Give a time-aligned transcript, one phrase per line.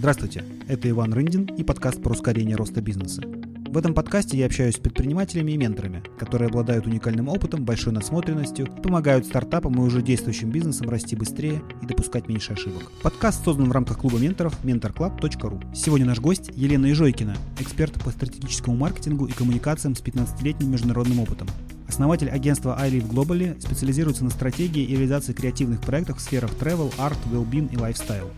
[0.00, 3.20] Здравствуйте, это Иван Рындин и подкаст про ускорение роста бизнеса.
[3.68, 8.66] В этом подкасте я общаюсь с предпринимателями и менторами, которые обладают уникальным опытом, большой насмотренностью,
[8.82, 12.90] помогают стартапам и уже действующим бизнесам расти быстрее и допускать меньше ошибок.
[13.02, 15.74] Подкаст создан в рамках клуба менторов mentorclub.ru.
[15.74, 21.48] Сегодня наш гость Елена Ижойкина, эксперт по стратегическому маркетингу и коммуникациям с 15-летним международным опытом.
[21.88, 27.18] Основатель агентства iLive Globally специализируется на стратегии и реализации креативных проектов в сферах travel, art,
[27.30, 28.30] well-being и lifestyle.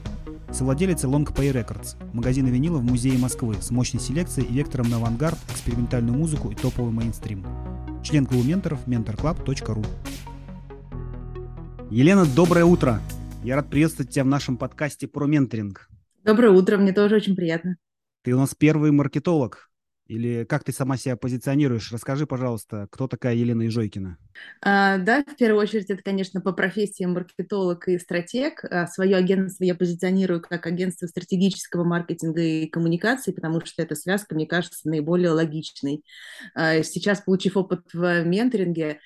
[0.53, 4.97] Совладелец Long Pay Records, магазина винила в Музее Москвы с мощной селекцией и вектором на
[4.97, 7.47] авангард, экспериментальную музыку и топовый мейнстрим.
[8.05, 9.87] Член клуба менторов mentorclub.ru
[11.91, 13.01] Елена, доброе утро!
[13.43, 15.89] Я рад приветствовать тебя в нашем подкасте про менторинг.
[16.23, 17.79] Доброе утро, мне тоже очень приятно.
[18.23, 19.71] Ты у нас первый маркетолог,
[20.07, 21.91] или как ты сама себя позиционируешь?
[21.91, 24.19] Расскажи, пожалуйста, кто такая Елена Ижойкина?
[24.61, 28.65] А, да, в первую очередь, это, конечно, по профессии маркетолог и стратег.
[28.65, 34.35] А, свое агентство я позиционирую как агентство стратегического маркетинга и коммуникации, потому что эта связка,
[34.35, 36.05] мне кажется, наиболее логичной.
[36.55, 39.01] А, сейчас, получив опыт в менторинге,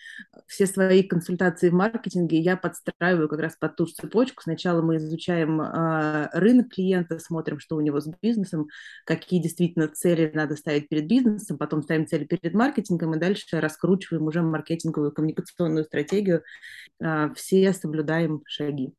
[0.47, 4.42] все свои консультации в маркетинге я подстраиваю как раз под ту цепочку.
[4.42, 5.60] Сначала мы изучаем
[6.32, 8.69] рынок клиента, смотрим, что у него с бизнесом,
[9.04, 14.24] какие действительно цели надо ставить перед бизнесом, потом ставим цели перед маркетингом и дальше раскручиваем
[14.24, 16.42] уже маркетинговую коммуникационную стратегию.
[17.03, 18.92] А, все соблюдаем шаги.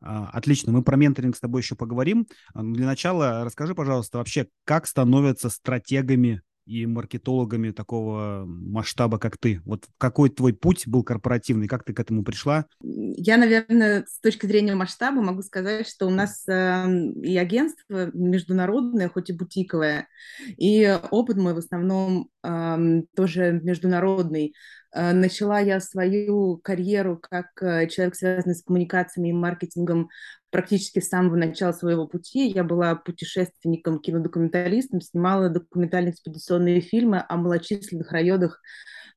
[0.00, 2.26] А, отлично, мы про менторинг с тобой еще поговорим.
[2.54, 9.60] Для начала расскажи, пожалуйста, вообще, как становятся стратегами и маркетологами такого масштаба, как ты?
[9.64, 12.66] Вот какой твой путь был корпоративный, как ты к этому пришла?
[12.80, 16.86] Я, наверное, с точки зрения масштаба могу сказать, что у нас э,
[17.22, 20.08] и агентство международное, хоть и бутиковое,
[20.56, 24.54] и опыт мой в основном э, тоже международный.
[24.94, 30.08] Э, начала я свою карьеру как э, человек, связанный с коммуникациями и маркетингом
[30.50, 32.48] практически с самого начала своего пути.
[32.48, 38.60] Я была путешественником, кинодокументалистом, снимала документальные экспедиционные фильмы о малочисленных районах,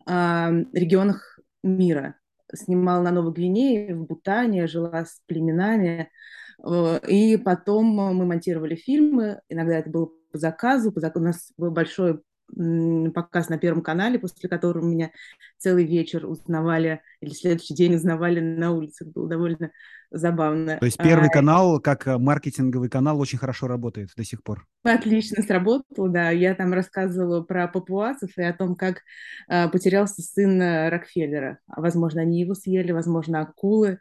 [0.08, 0.12] э,
[0.74, 2.16] регионах мира.
[2.54, 6.10] Снимала на Новой Гвинее, в Бутане, жила с племенами.
[7.08, 9.42] И потом мы монтировали фильмы.
[9.50, 10.92] Иногда это было по заказу.
[10.92, 11.24] По заказу.
[11.24, 12.22] У нас был большой
[13.14, 15.12] показ на Первом канале, после которого меня
[15.58, 19.06] целый вечер узнавали, или следующий день узнавали на улице.
[19.06, 19.72] было довольно
[20.12, 20.78] забавно.
[20.78, 24.66] То есть Первый а, канал, как э, маркетинговый канал, очень хорошо работает до сих пор?
[24.84, 26.30] Отлично сработал, да.
[26.32, 29.02] Я там рассказывала про папуасов и о том, как
[29.48, 31.60] а, потерялся сын э, Рокфеллера.
[31.68, 34.00] Возможно, они его съели, возможно, акулы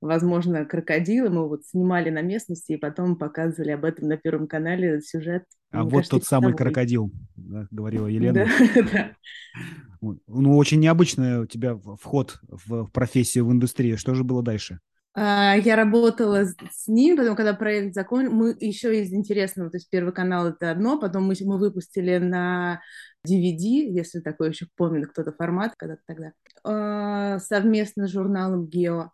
[0.00, 1.30] возможно, крокодилы.
[1.30, 5.44] Мы вот снимали на местности и потом показывали об этом на Первом канале сюжет.
[5.70, 8.46] А вот кажется, тот самый крокодил, да, говорила Елена.
[8.92, 9.10] Да,
[10.00, 13.98] Ну, очень необычный у тебя вход в профессию, в индустрию.
[13.98, 14.80] Что же было дальше?
[15.20, 19.90] А, я работала с ним, потом, когда проект закончился, мы еще из интересного, то есть
[19.90, 22.80] Первый канал это одно, потом мы, мы выпустили на
[23.26, 26.32] DVD, если такой еще помнит кто-то формат, когда-то тогда,
[26.62, 29.10] а, совместно с журналом «Гео».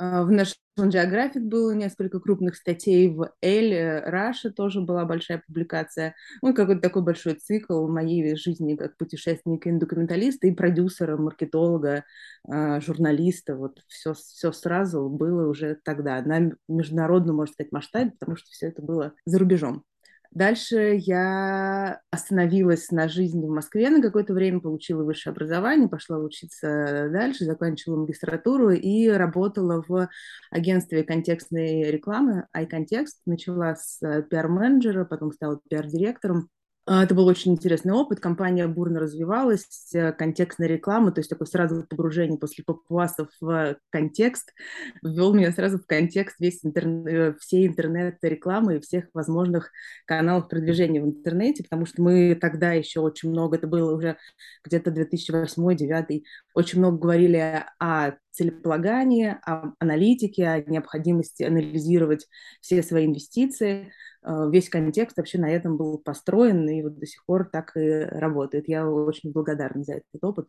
[0.00, 6.14] А, в National Geographic было несколько крупных статей, в Elle Russia тоже была большая публикация.
[6.40, 12.04] Ну, какой-то такой большой цикл моей жизни как путешественника и документалиста, и продюсера, маркетолога,
[12.48, 13.56] а, журналиста.
[13.56, 18.68] Вот все, все сразу было уже тогда на международном, можно сказать, масштабе, потому что все
[18.68, 19.84] это было за рубежом.
[20.30, 27.08] Дальше я остановилась на жизни в Москве на какое-то время, получила высшее образование, пошла учиться
[27.10, 30.08] дальше, закончила магистратуру и работала в
[30.50, 33.16] агентстве контекстной рекламы iContext.
[33.24, 36.50] Начала с э, пиар-менеджера, потом стала пиар-директором.
[36.90, 38.18] А, это был очень интересный опыт.
[38.18, 44.54] Компания бурно развивалась, э, контекстная реклама, то есть такое сразу погружение после папуасов в контекст,
[45.02, 49.70] ввел меня сразу в контекст весь интернет, э, всей интернет-рекламы и всех возможных
[50.06, 54.16] каналов продвижения в интернете, потому что мы тогда еще очень много, это было уже
[54.64, 56.24] где-то 2008-2009,
[56.54, 62.26] очень много говорили о целеполагании, о аналитике, о необходимости анализировать
[62.60, 63.92] все свои инвестиции–
[64.22, 68.02] Э, весь контекст вообще на этом был построен, и вот до сих пор так и
[68.02, 68.68] работает.
[68.68, 70.48] Я очень благодарна за этот опыт.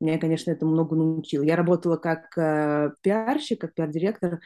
[0.00, 1.42] Меня, конечно, это много научило.
[1.42, 4.40] Я работала как э, пиарщик, как пиар-директор,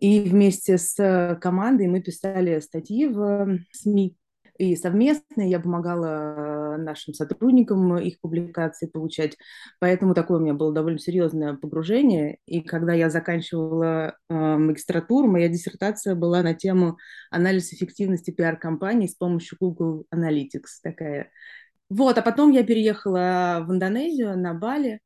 [0.00, 4.16] и вместе с командой мы писали статьи в СМИ
[4.62, 9.36] и совместно я помогала нашим сотрудникам их публикации получать.
[9.80, 12.38] Поэтому такое у меня было довольно серьезное погружение.
[12.46, 16.96] И когда я заканчивала э, магистратуру, моя диссертация была на тему
[17.32, 20.78] анализ эффективности пиар-компаний с помощью Google Analytics.
[20.80, 21.32] Такая.
[21.90, 25.00] Вот, а потом я переехала в Индонезию, на Бали.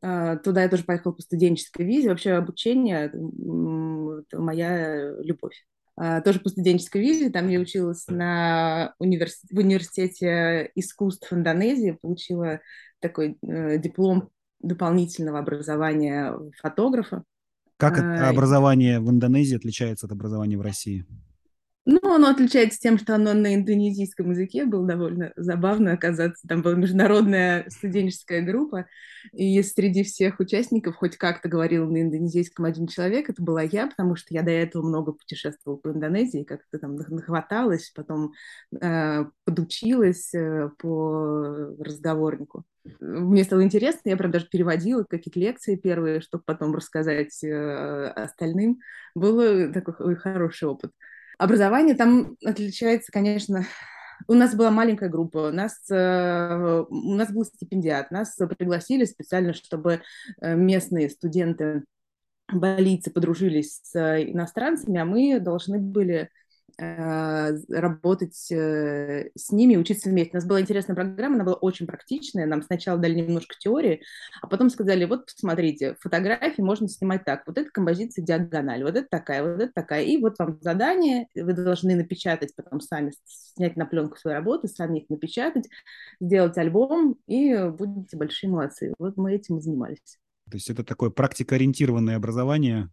[0.00, 2.08] Э, туда я тоже поехала по студенческой визе.
[2.08, 3.12] Вообще обучение–
[4.32, 5.62] моя любовь.
[6.00, 7.30] А, тоже по студенческой визе.
[7.30, 9.40] Там я училась на универс...
[9.50, 12.60] в университете искусств Индонезии, получила
[13.00, 14.30] такой э, диплом
[14.60, 17.24] дополнительного образования фотографа.
[17.76, 21.04] Как а, образование в Индонезии отличается от образования в России?
[21.90, 26.46] Ну, оно отличается тем, что оно на индонезийском языке, было довольно забавно оказаться.
[26.46, 28.84] Там была международная студенческая группа,
[29.32, 34.16] и среди всех участников хоть как-то говорил на индонезийском один человек, это была я, потому
[34.16, 38.32] что я до этого много путешествовала по Индонезии, как-то там нахваталась, потом
[38.82, 42.66] э, подучилась э, по разговорнику.
[43.00, 48.80] Мне стало интересно, я, правда, даже переводила какие-то лекции первые, чтобы потом рассказать э, остальным.
[49.14, 50.92] Был такой хороший опыт.
[51.38, 53.64] Образование там отличается, конечно,
[54.26, 59.54] у нас была маленькая группа, у нас, э, у нас был стипендиат, нас пригласили специально,
[59.54, 60.02] чтобы
[60.40, 61.84] э, местные студенты
[62.52, 66.47] балийцы подружились с иностранцами, а мы должны были Э,
[66.78, 70.32] работать э, с ними, учиться вместе.
[70.32, 72.46] У нас была интересная программа, она была очень практичная.
[72.46, 74.02] Нам сначала дали немножко теории,
[74.40, 77.42] а потом сказали, вот посмотрите, фотографии можно снимать так.
[77.46, 80.04] Вот эта композиция диагональ, вот это такая, вот это такая.
[80.04, 85.00] И вот вам задание, вы должны напечатать потом сами, снять на пленку свои работы, сами
[85.00, 85.68] их напечатать,
[86.20, 88.94] сделать альбом, и будете большие молодцы.
[88.98, 90.18] Вот мы этим и занимались.
[90.50, 92.88] То есть это такое практикоориентированное образование,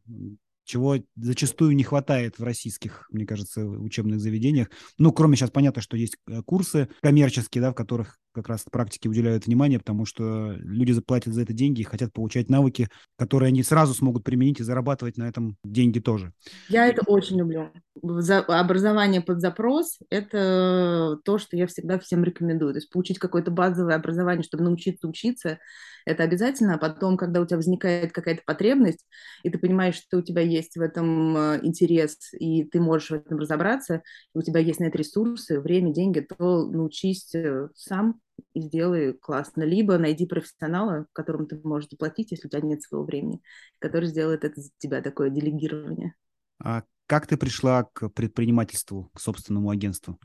[0.65, 4.69] чего зачастую не хватает в российских, мне кажется, учебных заведениях.
[4.97, 9.09] Ну, кроме сейчас понятно, что есть э, курсы коммерческие, да, в которых как раз практике
[9.09, 13.63] уделяют внимание, потому что люди заплатят за это деньги и хотят получать навыки, которые они
[13.63, 16.33] сразу смогут применить и зарабатывать на этом деньги тоже.
[16.69, 17.71] Я это очень люблю.
[18.03, 22.73] За образование под запрос– это то, что я всегда всем рекомендую.
[22.73, 25.59] То есть получить какое-то базовое образование, чтобы научиться учиться–
[26.05, 29.05] это обязательно, а потом, когда у тебя возникает какая-то потребность,
[29.43, 33.13] и ты понимаешь, что у тебя есть в этом э, интерес, и ты можешь в
[33.13, 34.03] этом разобраться,
[34.33, 38.21] и у тебя есть на это ресурсы, время, деньги, то научись э, сам
[38.53, 39.63] и сделай классно.
[39.63, 43.41] Либо найди профессионала, которому ты можешь заплатить, если у тебя нет своего времени,
[43.79, 46.15] который сделает это за тебя, такое делегирование.
[46.63, 50.19] А как ты пришла к предпринимательству, к собственному агентству?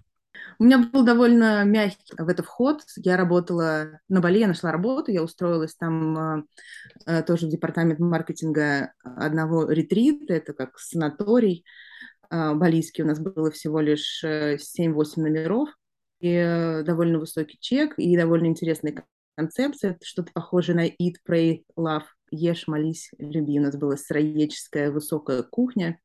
[0.58, 2.82] У меня был довольно мягкий в это вход.
[2.96, 6.44] Я работала на Бали, я нашла работу, я устроилась там а,
[7.06, 11.64] э, тоже в департамент маркетинга одного ретрита, это как санаторий
[12.30, 13.04] э, балийский.
[13.04, 15.70] У нас было всего лишь 7-8 э, номеров,
[16.20, 19.04] и э, довольно высокий чек, и довольно интересная
[19.36, 23.58] концепция, что-то похожее на Eat, Pray, Love, ешь, молись, люби.
[23.58, 25.98] У нас была сыроедческая высокая кухня,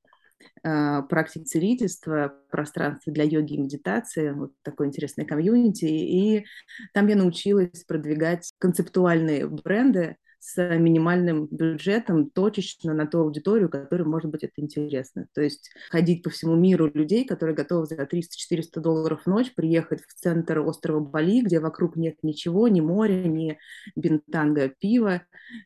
[0.63, 5.85] а, практик целительства, пространство для йоги и медитации, вот такое интересное комьюнити.
[5.85, 6.45] И
[6.93, 14.29] там я научилась продвигать концептуальные бренды, с минимальным бюджетом точечно на ту аудиторию, которой, может
[14.29, 15.27] быть, это интересно.
[15.33, 20.03] То есть ходить по всему миру людей, которые готовы за 300-400 долларов в ночь приехать
[20.05, 23.57] в центр острова Бали, где вокруг нет ничего, ни моря, ни
[23.95, 25.23] бинтанга пива,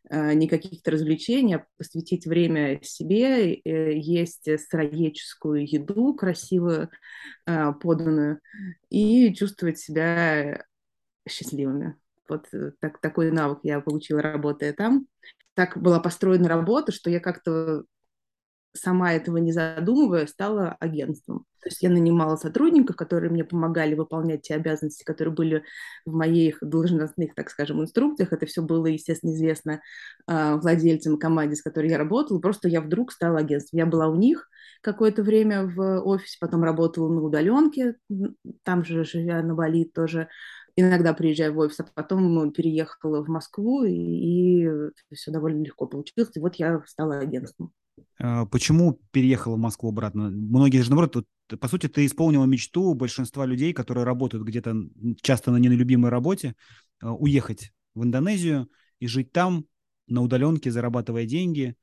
[0.10, 6.90] э, ни каких-то развлечений, а посвятить время себе, э, есть сыроедческую еду красивую,
[7.48, 8.40] э, поданную,
[8.90, 10.64] и чувствовать себя
[11.28, 11.98] счастливыми.
[12.30, 15.08] Вот э, так, такой навык я получила, работая там.
[15.54, 17.84] Так была построена работа, что я как-то
[18.74, 21.46] сама этого не задумывая, стала агентством.
[21.62, 25.64] То есть я нанимала сотрудников, которые мне помогали выполнять те обязанности, которые были
[26.06, 28.32] в моих должностных, так скажем, инструкциях.
[28.32, 29.82] Это все было, естественно, известно
[30.28, 32.40] э, владельцам команде, с которой я работала.
[32.40, 33.80] Просто я вдруг стала агентством.
[33.80, 34.48] Я была у них
[34.82, 37.96] какое-то время в офисе, потом работала на удаленке,
[38.64, 40.30] там же, живя на Бали, тоже
[40.80, 44.70] иногда приезжаю в офис, а потом переехала в Москву, и, и
[45.14, 46.32] все довольно легко получилось.
[46.36, 47.72] И вот я стала агентством.
[48.20, 50.30] А почему переехала в Москву обратно?
[50.30, 51.26] Многие же, наоборот,
[51.60, 54.76] по сути, ты исполнила мечту большинства людей, которые работают где-то
[55.22, 56.56] часто на нелюбимой работе,
[57.02, 58.70] а, уехать в Индонезию
[59.00, 59.66] и жить там
[60.08, 61.76] на удаленке, зарабатывая деньги,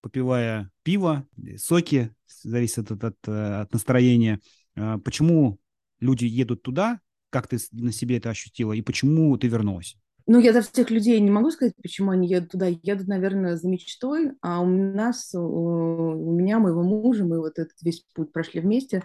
[0.00, 4.40] попивая пиво, соки, зависит от, от, от настроения.
[4.76, 5.58] А почему
[6.00, 7.00] люди едут туда,
[7.32, 9.96] как ты на себе это ощутила и почему ты вернулась?
[10.26, 12.66] Ну, я за всех людей не могу сказать, почему они едут туда.
[12.66, 18.04] Едут, наверное, за мечтой, а у нас, у меня, моего мужа, мы вот этот весь
[18.14, 19.02] путь прошли вместе.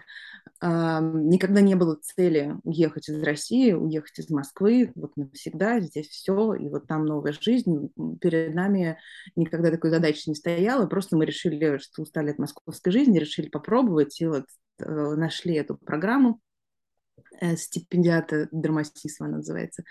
[0.61, 6.69] Никогда не было цели уехать из России, уехать из Москвы, вот навсегда, здесь все, и
[6.69, 7.89] вот там новая жизнь.
[8.21, 8.99] Перед нами
[9.35, 14.21] никогда такой задачи не стояло, просто мы решили, что устали от московской жизни, решили попробовать,
[14.21, 14.45] и вот
[14.79, 16.39] э, нашли эту программу
[17.39, 19.83] Э, стипендиата Драматисма называется,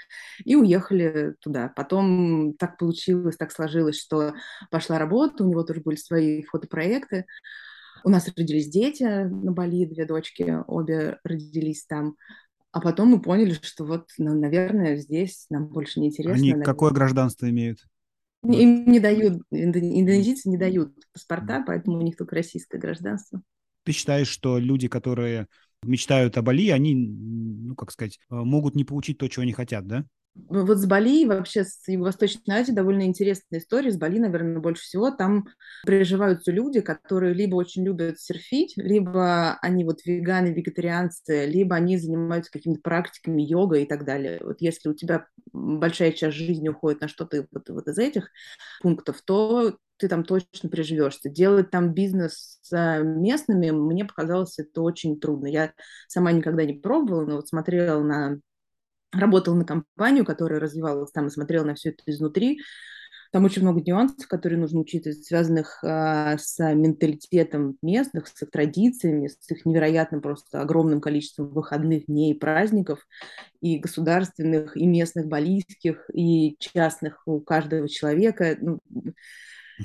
[0.44, 1.72] и уехали туда.
[1.74, 4.34] Потом так получилось, так сложилось, что
[4.70, 7.26] пошла работа, у него тоже были свои фотопроекты.
[8.04, 12.16] У нас родились дети на Бали, две дочки, обе родились там.
[12.72, 16.34] А потом мы поняли, что вот, ну, наверное, здесь нам больше не интересно.
[16.34, 17.78] Они какое гражданство имеют?
[18.42, 23.40] Им не дают, индонезийцы не дают паспорта, поэтому у них только российское гражданство.
[23.84, 25.46] Ты считаешь, что люди, которые
[25.86, 29.86] мечтают о Бали, они, ну, как сказать, э, могут не получить то, чего они хотят,
[29.86, 30.04] да?
[30.48, 33.90] Вот с Бали, вообще с Юго-Восточной Азией довольно интересная история.
[33.90, 35.10] С Бали, наверное, больше всего.
[35.10, 35.46] Там
[35.84, 42.52] приживаются люди, которые либо очень любят серфить, либо они вот веганы, вегетарианцы, либо они занимаются
[42.52, 44.40] какими-то практиками йога и так далее.
[44.42, 48.28] Вот если у тебя большая часть жизни уходит на что-то вот, вот из этих
[48.82, 51.30] пунктов, то ты там точно приживешься.
[51.30, 55.46] Делать там бизнес с местными, мне показалось, это очень трудно.
[55.46, 55.72] Я
[56.08, 58.38] сама никогда не пробовала, но вот смотрела на
[59.12, 62.60] работала на компанию, которая развивалась там и смотрела на все это изнутри.
[63.32, 69.26] Там очень много нюансов, которые нужно учитывать, связанных а, с менталитетом местных, с их традициями,
[69.26, 73.06] с их невероятным просто огромным количеством выходных дней, праздников,
[73.60, 78.56] и государственных, и местных, балийских, и частных у каждого человека.
[78.60, 78.78] Ну,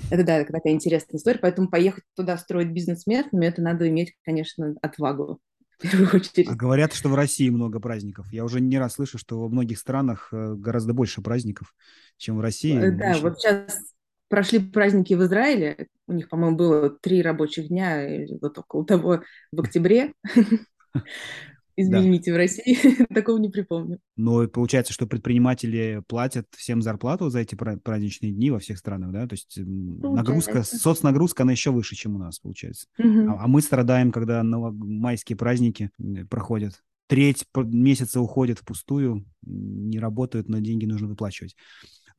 [0.09, 4.75] это, да, такая интересная история, поэтому поехать туда строить бизнес местными, это надо иметь, конечно,
[4.81, 5.41] отвагу
[5.81, 6.47] первую очередь.
[6.47, 8.31] А говорят, что в России много праздников.
[8.31, 11.73] Я уже не раз слышу, что во многих странах э, гораздо больше праздников,
[12.17, 12.77] чем в России.
[12.77, 13.21] Э, да, Еще...
[13.21, 13.93] вот сейчас
[14.29, 15.87] прошли праздники в Израиле.
[16.07, 18.07] У них, по-моему, было три рабочих дня,
[18.41, 20.13] вот около того, в октябре.
[21.75, 22.35] Извините, да.
[22.35, 23.99] в России такого не припомню.
[24.15, 29.27] Но получается, что предприниматели платят всем зарплату за эти праздничные дни во всех странах, да?
[29.27, 30.11] То есть получается.
[30.11, 32.87] нагрузка, соцнагрузка, она еще выше, чем у нас, получается.
[32.97, 33.29] Угу.
[33.29, 35.89] А, а мы страдаем, когда майские праздники
[36.29, 36.81] проходят.
[37.07, 41.55] Треть месяца уходит впустую, не работают, но деньги нужно выплачивать.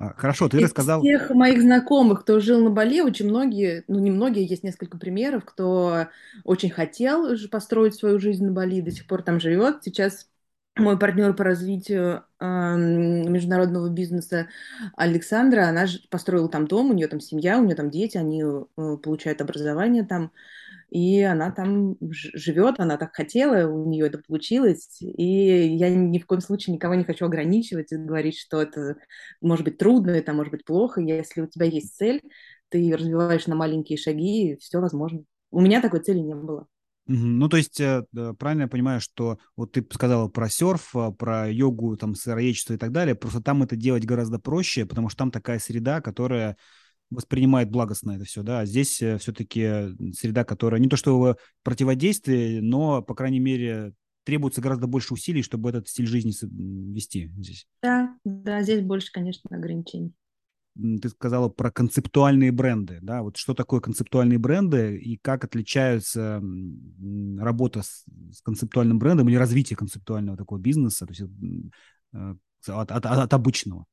[0.02, 1.00] А, хорошо, ты Из рассказал...
[1.00, 5.44] всех моих знакомых, кто жил на Бали, очень многие, ну не многие, есть несколько примеров,
[5.44, 6.08] кто
[6.42, 9.84] очень хотел построить свою жизнь на Бали, до сих пор там живет.
[9.84, 10.28] Сейчас
[10.76, 14.48] мой партнер по развитию э, международного бизнеса
[14.96, 18.42] Александра, она же построила там дом, у нее там семья, у нее там дети, они
[18.42, 20.32] э, получают образование там
[20.92, 26.26] и она там живет, она так хотела, у нее это получилось, и я ни в
[26.26, 28.96] коем случае никого не хочу ограничивать и говорить, что это
[29.40, 32.20] может быть трудно, это может быть плохо, если у тебя есть цель,
[32.68, 35.24] ты ее развиваешь на маленькие шаги, и все возможно.
[35.50, 36.66] У меня такой цели не было.
[37.06, 38.04] Ну, то есть, э,
[38.38, 42.76] правильно я понимаю, что вот ты сказала про серф, а, про йогу, там, сыроедчество и
[42.76, 46.58] так далее, просто там это делать гораздо проще, потому что там такая среда, которая
[47.14, 52.60] воспринимает благостно это все, да, а здесь э, все-таки среда, которая не то что противодействие,
[52.62, 56.32] но, по крайней мере, требуется гораздо больше усилий, чтобы этот стиль жизни
[56.92, 57.66] вести здесь.
[57.82, 60.12] Да, да, здесь больше, конечно, ограничений.
[60.74, 66.42] Ты сказала про концептуальные бренды, да, вот что такое концептуальные бренды и как отличаются
[67.38, 71.22] работа с, с концептуальным брендом или развитие концептуального такого бизнеса, то есть
[72.14, 72.34] э,
[72.68, 73.84] от, от, от обычного?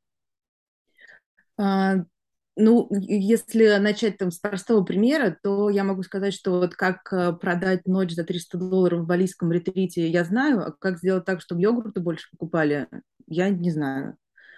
[2.62, 7.32] Ну, если начать там с простого примера, то я могу сказать, что вот как э,
[7.32, 11.62] продать ночь за 300 долларов в балийском ретрите, я знаю, а как сделать так, чтобы
[11.62, 12.89] йогурты больше покупали,
[13.28, 14.18] я не знаю.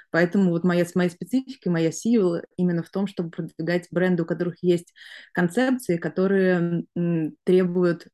[0.09, 4.55] Поэтому вот моя, моя специфика, моя сила именно в том, чтобы продвигать бренды, у которых
[4.63, 4.93] есть
[5.31, 6.85] концепции, которые
[7.43, 8.07] требуют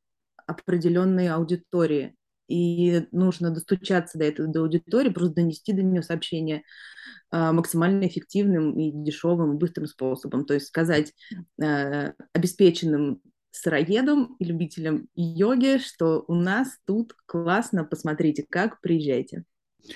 [0.45, 2.13] определенной аудитории.
[2.47, 6.63] И нужно достучаться до этой до аудитории, просто донести до нее сообщение
[7.29, 10.45] а, максимально эффективным и дешевым, быстрым способом.
[10.45, 11.13] То есть сказать
[11.61, 19.43] э, обеспеченным сыроедом и любителям йоги, что у нас тут классно, посмотрите, как, приезжайте.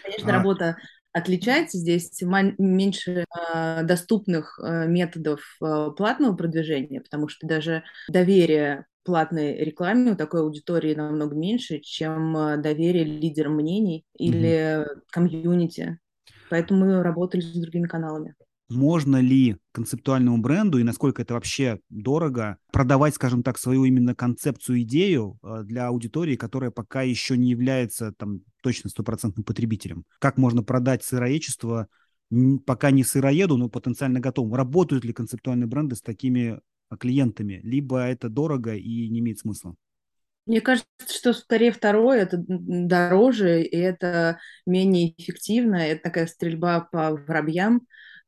[0.04, 0.38] Конечно, а...
[0.38, 0.78] работа
[1.14, 1.78] отличается.
[1.78, 2.22] Здесь
[2.58, 10.16] меньше э, доступных э, методов э, платного продвижения, потому что даже доверие платной рекламе у
[10.16, 15.02] такой аудитории намного меньше, чем доверие лидерам мнений или mm-hmm.
[15.12, 16.00] комьюнити.
[16.50, 18.36] Поэтому мы работали с другими каналами.
[18.72, 24.84] Можно ли концептуальному бренду и насколько это вообще дорого продавать, скажем так, свою именно концепцию,
[24.84, 30.06] идею э, для аудитории, которая пока еще не является там точно стопроцентным потребителем?
[30.20, 31.88] Как можно продать сыроедчество
[32.66, 34.54] пока не сыроеду, но потенциально готовым?
[34.54, 36.60] Работают ли концептуальные бренды с такими э,
[36.98, 37.60] клиентами?
[37.64, 39.76] Либо это дорого и не имеет смысла?
[40.46, 47.12] Мне кажется, что скорее второе, это дороже, и это менее эффективно, это такая стрельба по
[47.12, 47.82] воробьям.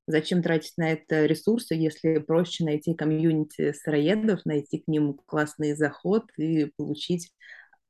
[0.06, 6.26] Зачем тратить на это ресурсы, если проще найти комьюнити сыроедов, найти к ним классный заход
[6.38, 7.32] и получить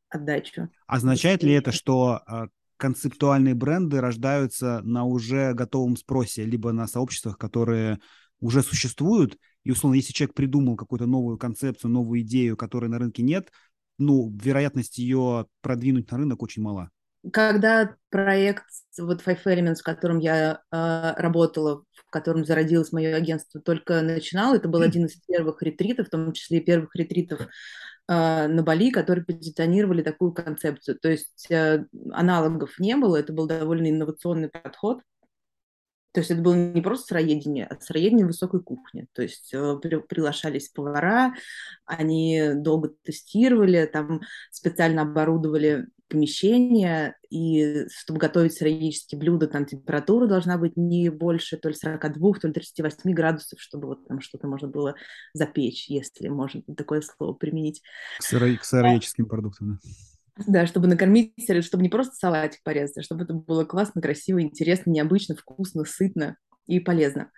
[0.09, 0.69] отдачу.
[0.85, 7.37] Означает ли это, что а, концептуальные бренды рождаются на уже готовом спросе, либо на сообществах,
[7.37, 7.99] которые
[8.39, 13.23] уже существуют, И, условно, если человек придумал какую-то новую концепцию, новую идею, которой на рынке
[13.23, 13.49] нет,
[13.97, 16.89] ну, вероятность ее продвинуть на рынок очень мала.
[17.31, 18.65] Когда проект,
[18.99, 24.55] вот Five Elements, в котором я э, работала, в котором зародилось мое агентство, только начинал,
[24.55, 27.45] это был один из первых ретритов, в том числе и первых ретритов э,
[28.47, 30.99] на Бали, которые позиционировали такую концепцию.
[30.99, 34.99] То есть э, аналогов не было, это был довольно инновационный подход.
[36.13, 39.07] То есть это было не просто сыроедение, а сыроедение высокой кухни.
[39.13, 41.33] То есть э, при, приглашались повара,
[41.85, 50.59] они долго тестировали, там специально оборудовали помещение, и чтобы готовить сыроедческие блюда, там температура должна
[50.59, 54.67] быть не больше то ли 42, то ли 38 градусов, чтобы вот там что-то можно
[54.67, 54.93] было
[55.33, 57.81] запечь, если можно такое слово применить.
[58.19, 58.55] К, сыро...
[58.55, 59.89] к сыроедческим продуктам, да.
[60.47, 64.89] Да, чтобы накормить, чтобы не просто салатик порезать, а чтобы это было классно, красиво, интересно,
[64.89, 67.29] необычно, вкусно, сытно и полезно.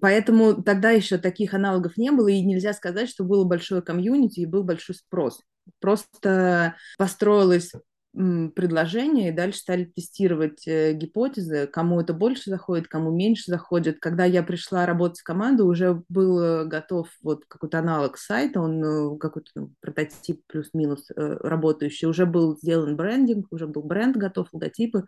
[0.00, 4.46] Поэтому тогда еще таких аналогов не было, и нельзя сказать, что было большое комьюнити и
[4.46, 5.40] был большой спрос.
[5.80, 7.72] Просто построилась
[8.14, 13.98] предложения, и дальше стали тестировать э, гипотезы, кому это больше заходит, кому меньше заходит.
[13.98, 18.84] Когда я пришла работать в команду, уже был э, готов вот какой-то аналог сайта, он
[18.84, 25.06] э, какой-то ну, прототип плюс-минус работающий, уже был сделан брендинг, уже был бренд готов, логотипы,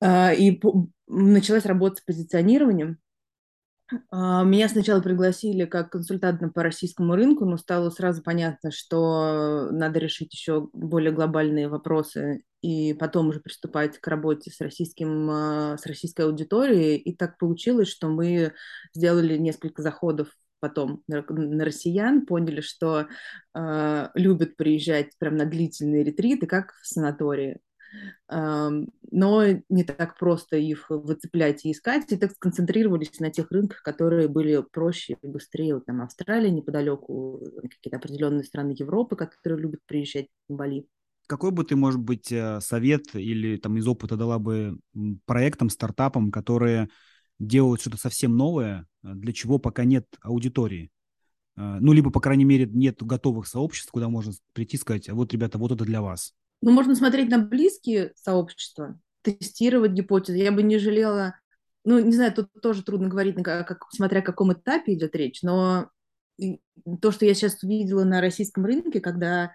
[0.00, 0.60] э, и
[1.06, 2.98] началась работа с позиционированием.
[4.10, 9.98] А, меня сначала пригласили как консультанта по российскому рынку, но стало сразу понятно, что надо
[9.98, 15.86] решить еще более глобальные вопросы и потом уже приступать к работе с, российским, а, с
[15.86, 16.96] российской аудиторией.
[16.96, 18.52] И так получилось, что мы
[18.94, 20.28] сделали несколько заходов
[20.60, 21.24] потом на,
[21.64, 23.08] россиян, поняли, что
[23.54, 27.60] э, любят приезжать прям на длительные ретриты, как в санатории
[28.28, 34.28] но не так просто их выцеплять и искать, и так сконцентрировались на тех рынках, которые
[34.28, 35.74] были проще и быстрее.
[35.74, 40.86] Вот там Австралия неподалеку, какие-то определенные страны Европы, которые любят приезжать в Бали.
[41.26, 44.78] Какой бы ты, может быть, э, совет или там из опыта дала бы
[45.26, 46.88] проектам, стартапам, которые
[47.38, 50.90] делают что-то совсем новое, э, для чего пока нет аудитории?
[51.56, 55.32] Э, ну, либо, по крайней мере, нет готовых сообществ, куда можно прийти и сказать, вот,
[55.32, 56.34] ребята, вот это для вас.
[56.62, 60.38] Ну, можно смотреть на близкие сообщества, тестировать гипотезы.
[60.38, 61.34] Я бы не жалела,
[61.84, 65.90] ну, не знаю, тут тоже трудно говорить, как, смотря о каком этапе идет речь, но
[67.00, 69.52] то, что я сейчас увидела на российском рынке, когда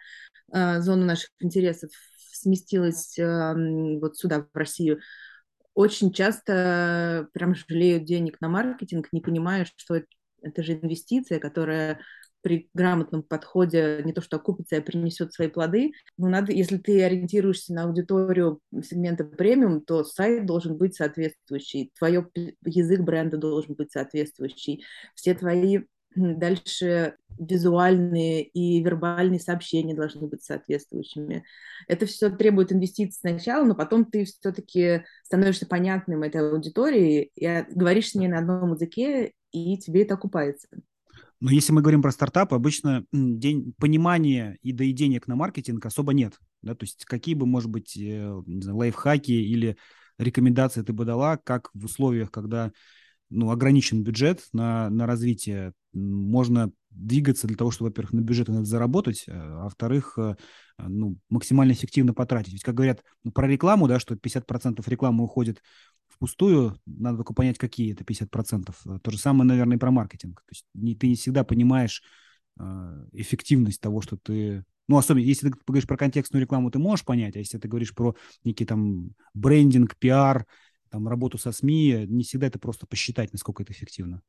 [0.54, 1.90] э, зона наших интересов
[2.32, 5.00] сместилась э, вот сюда, в Россию,
[5.74, 10.02] очень часто прям жалеют денег на маркетинг, не понимая, что
[10.42, 12.00] это, же инвестиция, которая
[12.46, 15.94] при грамотном подходе не то что окупится, а принесет свои плоды.
[16.16, 22.24] Но надо, если ты ориентируешься на аудиторию сегмента премиум, то сайт должен быть соответствующий, твой
[22.64, 24.84] язык бренда должен быть соответствующий,
[25.16, 25.80] все твои
[26.16, 31.44] дальше визуальные и вербальные сообщения должны быть соответствующими.
[31.88, 38.12] Это все требует инвестиций сначала, но потом ты все-таки становишься понятным этой аудитории, и говоришь
[38.12, 40.68] с ней на одном языке, и тебе это окупается.
[41.40, 46.14] Но если мы говорим про стартапы, обычно день понимания и до денег на маркетинг особо
[46.14, 46.40] нет.
[46.62, 46.76] Да?
[46.76, 49.78] То есть какие бы, может быть, э, не знаю, лайфхаки или
[50.18, 52.72] рекомендации ты бы дала, как в условиях, когда
[53.30, 58.66] ну, ограничен бюджет на, на развитие, можно двигаться для того, чтобы, во-первых, на бюджет надо
[58.66, 60.36] заработать, а во-вторых, э,
[60.78, 62.54] ну, максимально эффективно потратить.
[62.54, 65.62] Ведь, как говорят ну, про рекламу, да, что 50% рекламы уходит
[66.08, 68.76] впустую, надо только понять, какие это 50%.
[68.86, 70.42] Э, то же самое, наверное, и про маркетинг.
[70.42, 72.04] То есть не, ты не всегда понимаешь
[72.60, 74.64] э, эффективность того, что ты...
[74.88, 77.94] Ну, особенно, если ты говоришь про контекстную рекламу, ты можешь понять, а если ты говоришь
[77.96, 80.46] про некий там брендинг, пиар,
[80.90, 84.22] там, работу со СМИ, не всегда это просто посчитать, насколько это эффективно.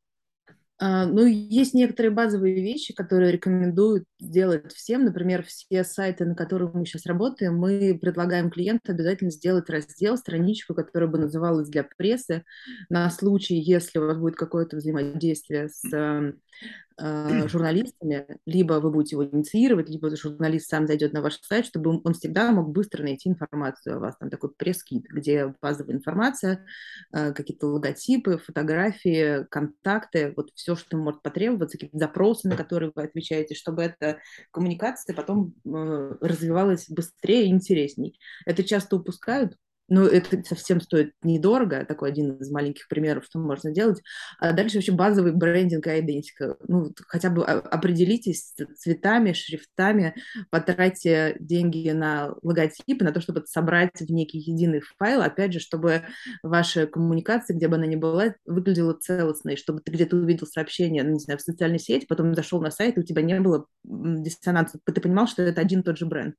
[0.78, 5.04] А, ну, есть некоторые базовые вещи, которые рекомендуют сделать всем.
[5.04, 10.74] Например, все сайты, на которых мы сейчас работаем, мы предлагаем клиенту обязательно сделать раздел, страничку,
[10.74, 12.44] которая бы называлась для прессы,
[12.90, 16.34] на случай, если у вас будет какое-то взаимодействие с э,
[17.48, 22.14] журналистами, либо вы будете его инициировать, либо журналист сам зайдет на ваш сайт, чтобы он
[22.14, 24.16] всегда мог быстро найти информацию о вас.
[24.16, 26.64] Там такой пресс-кит, где базовая информация,
[27.12, 33.02] э, какие-то логотипы, фотографии, контакты, вот все, что может потребоваться, какие-то запросы, на которые вы
[33.02, 34.18] отвечаете, чтобы эта
[34.50, 38.18] коммуникация потом э, развивалась быстрее и интересней.
[38.46, 39.56] Это часто упускают,
[39.88, 44.02] ну, это совсем стоит недорого, такой один из маленьких примеров, что можно делать.
[44.38, 46.56] А дальше вообще базовый брендинг и идентика.
[46.66, 50.14] Ну, хотя бы определитесь цветами, шрифтами,
[50.50, 56.02] потратьте деньги на логотипы, на то, чтобы собрать в некий единый файл, опять же, чтобы
[56.42, 61.12] ваша коммуникация, где бы она ни была, выглядела целостной, чтобы ты где-то увидел сообщение, ну,
[61.12, 64.78] не знаю, в социальной сети, потом зашел на сайт, и у тебя не было диссонанса,
[64.84, 66.34] ты понимал, что это один и тот же бренд.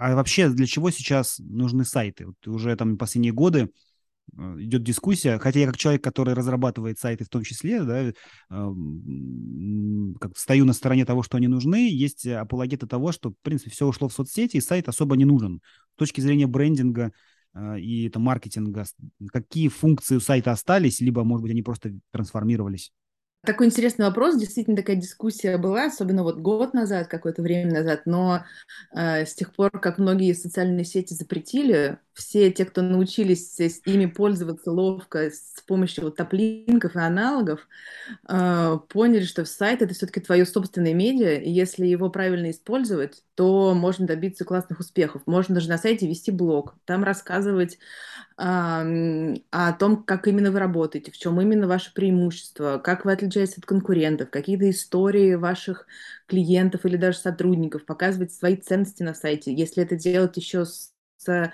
[0.00, 2.28] А вообще для чего сейчас нужны сайты?
[2.28, 3.70] Вот уже там последние годы
[4.34, 8.12] э, идет дискуссия, хотя я как человек, который разрабатывает сайты в том числе, да, э,
[10.18, 13.86] как стою на стороне того, что они нужны, есть апологеты того, что, в принципе, все
[13.86, 15.60] ушло в соцсети, и сайт особо не нужен.
[15.96, 17.12] С точки зрения брендинга
[17.52, 18.86] э, и это, маркетинга,
[19.30, 22.90] какие функции у сайта остались, либо, может быть, они просто трансформировались?
[23.42, 24.38] Такой интересный вопрос.
[24.38, 28.02] Действительно, такая дискуссия была, особенно вот год назад, какое-то время назад.
[28.04, 28.44] Но
[28.94, 34.06] э, с тех пор, как многие социальные сети запретили, все те, кто научились с ими
[34.06, 37.66] пользоваться ловко с помощью вот топлинков и аналогов,
[38.28, 43.74] э, поняли, что сайт— это все-таки твое собственное медиа, и если его правильно использовать, то
[43.74, 45.22] можно добиться классных успехов.
[45.24, 47.78] Можно даже на сайте вести блог, там рассказывать
[48.36, 53.66] о том, как именно вы работаете, в чем именно ваше преимущество, как вы отличаетесь от
[53.66, 55.86] конкурентов, какие-то истории ваших
[56.26, 59.52] клиентов или даже сотрудников, показывать свои ценности на сайте.
[59.52, 61.52] Если это делать еще с, с а,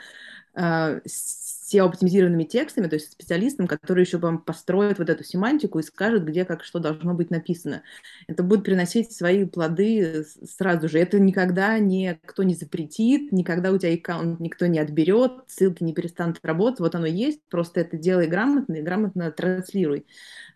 [0.57, 6.45] SEO-оптимизированными текстами, то есть специалистом, который еще вам построит вот эту семантику и скажет, где
[6.45, 7.83] как что должно быть написано.
[8.27, 10.99] Это будет приносить свои плоды сразу же.
[10.99, 16.41] Это никогда никто не запретит, никогда у тебя аккаунт никто не отберет, ссылки не перестанут
[16.43, 16.81] работать.
[16.81, 20.07] Вот оно есть, просто это делай грамотно и грамотно транслируй.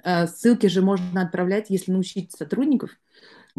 [0.02, 2.90] А, ссылки же можно отправлять, если научить сотрудников–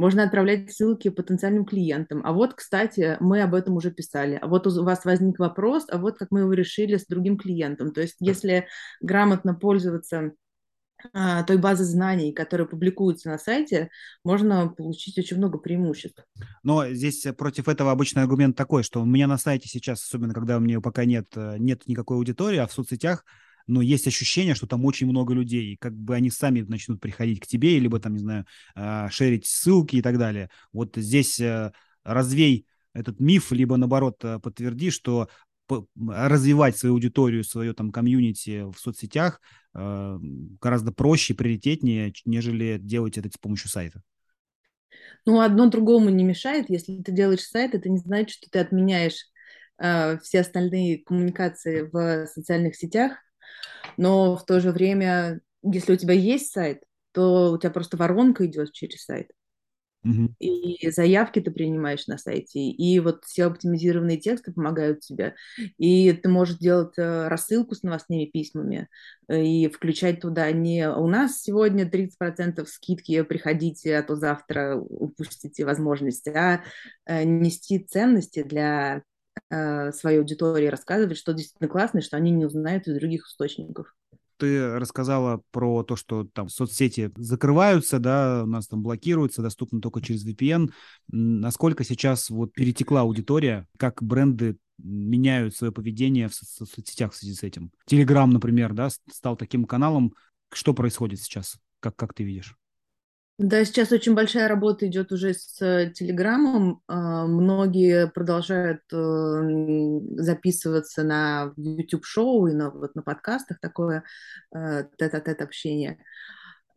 [0.01, 2.21] можно отправлять ссылки потенциальным клиентам.
[2.25, 4.39] А вот, кстати, мы об этом уже писали.
[4.41, 7.93] А вот у вас возник вопрос, а вот как мы его решили с другим клиентом.
[7.93, 8.67] То есть если
[8.99, 10.31] грамотно пользоваться
[11.13, 13.91] а, той базы знаний, которая публикуется на сайте,
[14.23, 16.25] можно получить очень много преимуществ.
[16.63, 20.57] Но здесь против этого обычный аргумент такой, что у меня на сайте сейчас, особенно когда
[20.57, 23.23] у меня пока нет, э, нет никакой аудитории, а в соцсетях
[23.67, 27.39] но есть ощущение, что там очень много людей, и как бы они сами начнут приходить
[27.39, 28.45] к тебе, либо там, не знаю,
[28.75, 30.49] а, шерить ссылки и так далее.
[30.73, 31.71] Вот здесь э,
[32.03, 35.29] развей этот миф, либо наоборот э, подтверди, что
[35.97, 39.39] развивать свою аудиторию, свое там комьюнити в соцсетях
[39.73, 40.17] э,
[40.59, 44.01] гораздо проще, приоритетнее, нежели делать это с помощью сайта.
[45.25, 46.69] Ну, одно другому не мешает.
[46.69, 49.27] Если ты делаешь сайт, это не значит, что ты отменяешь
[49.77, 53.13] э, все остальные коммуникации в социальных сетях
[53.97, 58.45] но в то же время, если у тебя есть сайт, то у тебя просто воронка
[58.45, 59.31] идет через сайт.
[60.03, 60.29] Uh-huh.
[60.39, 65.35] И заявки ты принимаешь на сайте, и вот все оптимизированные тексты помогают тебе.
[65.77, 68.87] И ты можешь делать э, рассылку с новостными письмами
[69.27, 75.65] э, и включать туда не у нас сегодня 30% скидки, приходите, а то завтра упустите
[75.65, 76.63] возможность, а
[77.05, 79.03] э, нести ценности для
[79.93, 83.93] своей аудитории, рассказывать, что действительно классно, и что они не узнают из других источников
[84.41, 90.01] ты рассказала про то, что там соцсети закрываются, да, у нас там блокируются, доступны только
[90.01, 90.71] через VPN.
[91.09, 97.35] Насколько сейчас вот перетекла аудитория, как бренды меняют свое поведение в со- соцсетях в связи
[97.35, 97.71] с этим?
[97.85, 100.15] Телеграм, например, да, стал таким каналом.
[100.51, 101.59] Что происходит сейчас?
[101.79, 102.57] Как, как ты видишь?
[103.37, 106.81] Да, сейчас очень большая работа идет уже с э, Телеграмом.
[106.87, 114.03] А, многие продолжают э, записываться на YouTube-шоу и на, вот, на подкастах такое
[114.53, 115.97] э, тет-а-тет общение,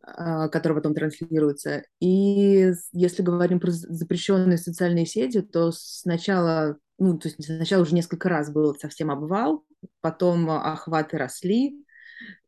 [0.01, 1.83] а, которое потом транслируется.
[1.99, 8.27] И если говорим про запрещенные социальные сети, то сначала, ну, то есть сначала уже несколько
[8.27, 9.63] раз был совсем обвал,
[10.01, 11.85] потом охваты росли,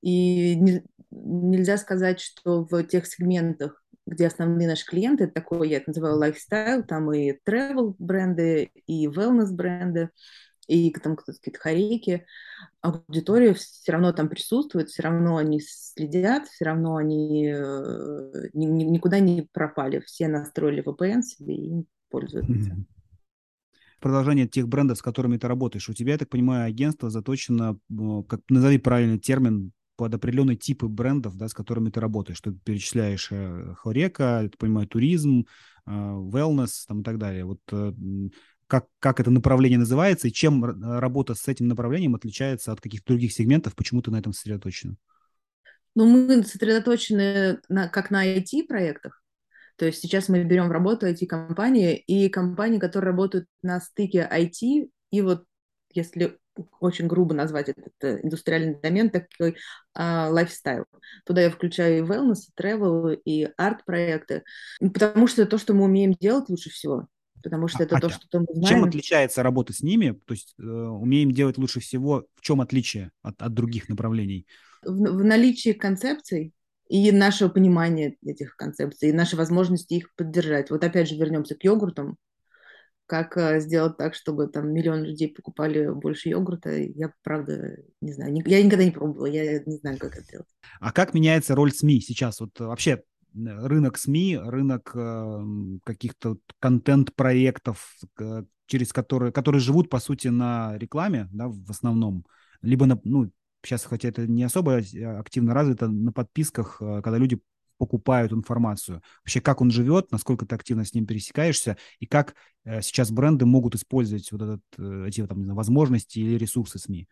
[0.01, 0.81] и
[1.23, 6.17] нельзя сказать, что в тех сегментах, где основные наши клиенты, это такой, я это называю
[6.17, 10.09] лайфстайл, там и travel бренды, и wellness бренды,
[10.67, 12.25] и там какие-то хорейки,
[12.81, 19.47] аудитория все равно там присутствует, все равно они следят, все равно они э, никуда не
[19.51, 22.75] пропали, все настроили VPN себе и пользуются.
[23.99, 25.89] Продолжение тех брендов, с которыми ты работаешь.
[25.89, 27.79] У тебя, я так понимаю, агентство заточено,
[28.27, 32.39] как назови правильный термин, под определенные типы брендов, да, с которыми ты работаешь.
[32.39, 35.45] Ты перечисляешь э, Хорека, я понимаю, туризм,
[35.85, 37.43] э, wellness там, и так далее.
[37.43, 37.93] Вот э,
[38.67, 43.33] как, как это направление называется и чем работа с этим направлением отличается от каких-то других
[43.33, 44.95] сегментов, почему ты на этом сосредоточена?
[45.95, 49.23] Ну, мы сосредоточены на, как на IT-проектах.
[49.77, 54.89] То есть сейчас мы берем в работу IT-компании и компании, которые работают на стыке IT
[55.11, 55.45] и вот
[55.93, 56.37] если
[56.79, 59.57] очень грубо назвать этот э, индустриальный домен, такой
[59.95, 60.81] лайфстайл.
[60.81, 64.43] Uh, Туда я включаю и wellness, и travel, и арт-проекты,
[64.79, 67.07] потому что это то, что мы умеем делать лучше всего.
[67.43, 68.67] Потому что а, это а, то, что мы знаем.
[68.67, 70.19] Чем отличается работа с ними?
[70.25, 72.25] То есть э, умеем делать лучше всего.
[72.35, 74.47] В чем отличие от, от других направлений?
[74.83, 76.53] В, в наличии концепций
[76.89, 80.71] и нашего понимания этих концепций, и нашей возможности их поддержать.
[80.71, 82.17] Вот опять же вернемся к йогуртам
[83.07, 88.35] как э, сделать так, чтобы там миллион людей покупали больше йогурта, я, правда, не знаю.
[88.45, 90.47] Я никогда не пробовала, я не знаю, как это делать.
[90.79, 92.39] А как меняется роль СМИ сейчас?
[92.39, 93.01] Вот вообще
[93.33, 95.43] рынок СМИ, рынок э,
[95.83, 97.95] каких-то контент-проектов,
[98.67, 102.25] через которые, которые живут, по сути, на рекламе, да, в основном,
[102.61, 103.31] либо на, ну,
[103.63, 104.81] сейчас, хотя это не особо
[105.19, 107.39] активно развито, на подписках, э, когда люди
[107.77, 109.01] покупают информацию.
[109.23, 112.35] Вообще, как он живет, насколько ты активно с ним пересекаешься, и как
[112.65, 117.07] э, сейчас бренды могут использовать вот этот, э, эти там, знаю, возможности или ресурсы СМИ.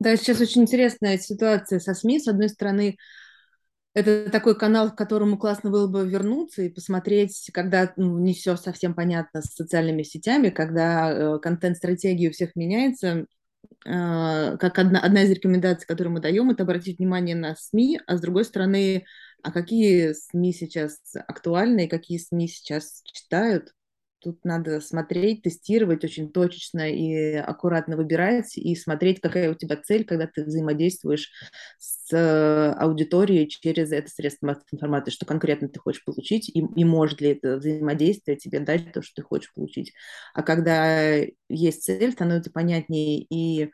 [0.00, 2.20] Да, сейчас очень интересная ситуация со СМИ.
[2.20, 2.96] С одной стороны,
[3.92, 8.56] это такой канал, к которому классно было бы вернуться и посмотреть, когда ну, не все
[8.56, 13.26] совсем понятно с социальными сетями, когда э, контент-стратегия у всех меняется.
[13.84, 18.16] Э, как одна, одна из рекомендаций, которую мы даем, это обратить внимание на СМИ, а
[18.16, 19.04] с другой стороны
[19.42, 23.72] а какие СМИ сейчас актуальны и какие СМИ сейчас читают?
[24.20, 30.04] Тут надо смотреть, тестировать очень точечно и аккуратно выбирать и смотреть, какая у тебя цель,
[30.04, 31.30] когда ты взаимодействуешь
[31.78, 36.84] с э, аудиторией через это средство массовой информации, что конкретно ты хочешь получить, и, и
[36.84, 39.94] может ли это взаимодействие тебе дать то, что ты хочешь получить.
[40.34, 41.14] А когда
[41.48, 43.70] есть цель, становится понятнее и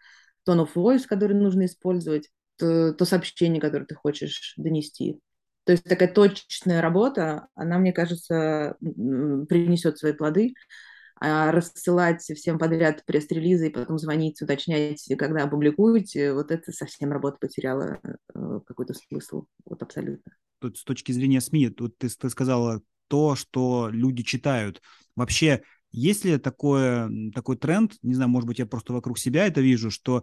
[0.49, 5.19] tone of voice, который нужно использовать, то, то сообщение, которое ты хочешь донести.
[5.67, 10.55] То есть такая точечная работа, она, мне кажется, принесет свои плоды.
[11.19, 17.39] А рассылать всем подряд пресс-релизы и потом звонить, уточнять, когда опубликуете, вот это совсем работа
[17.41, 20.33] потеряла э, какой-то смысл, вот абсолютно.
[20.59, 24.83] Тут с точки зрения СМИ, тут ты, ты сказала то, что люди читают.
[25.17, 29.63] Вообще, есть ли такое, такой тренд, не знаю, может быть, я просто вокруг себя это
[29.63, 30.23] вижу, что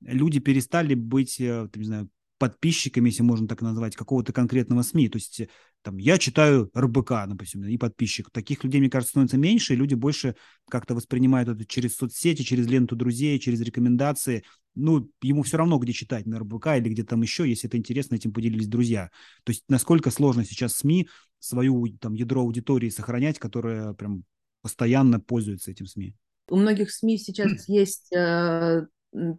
[0.00, 2.08] люди перестали быть, э, не знаю,
[2.44, 5.08] подписчиками, если можно так назвать, какого-то конкретного СМИ.
[5.08, 5.40] То есть
[5.80, 8.30] там я читаю РБК, допустим, и подписчик.
[8.30, 10.36] Таких людей, мне кажется, становится меньше, и люди больше
[10.68, 14.44] как-то воспринимают это через соцсети, через ленту друзей, через рекомендации.
[14.74, 18.16] Ну, ему все равно, где читать, на РБК или где там еще, если это интересно,
[18.16, 19.08] этим поделились друзья.
[19.44, 24.24] То есть насколько сложно сейчас СМИ свою там ядро аудитории сохранять, которая прям
[24.60, 26.14] постоянно пользуется этим СМИ?
[26.50, 28.86] У многих СМИ сейчас есть э,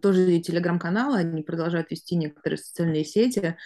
[0.00, 3.56] тоже телеграм-каналы, они продолжают вести некоторые социальные сети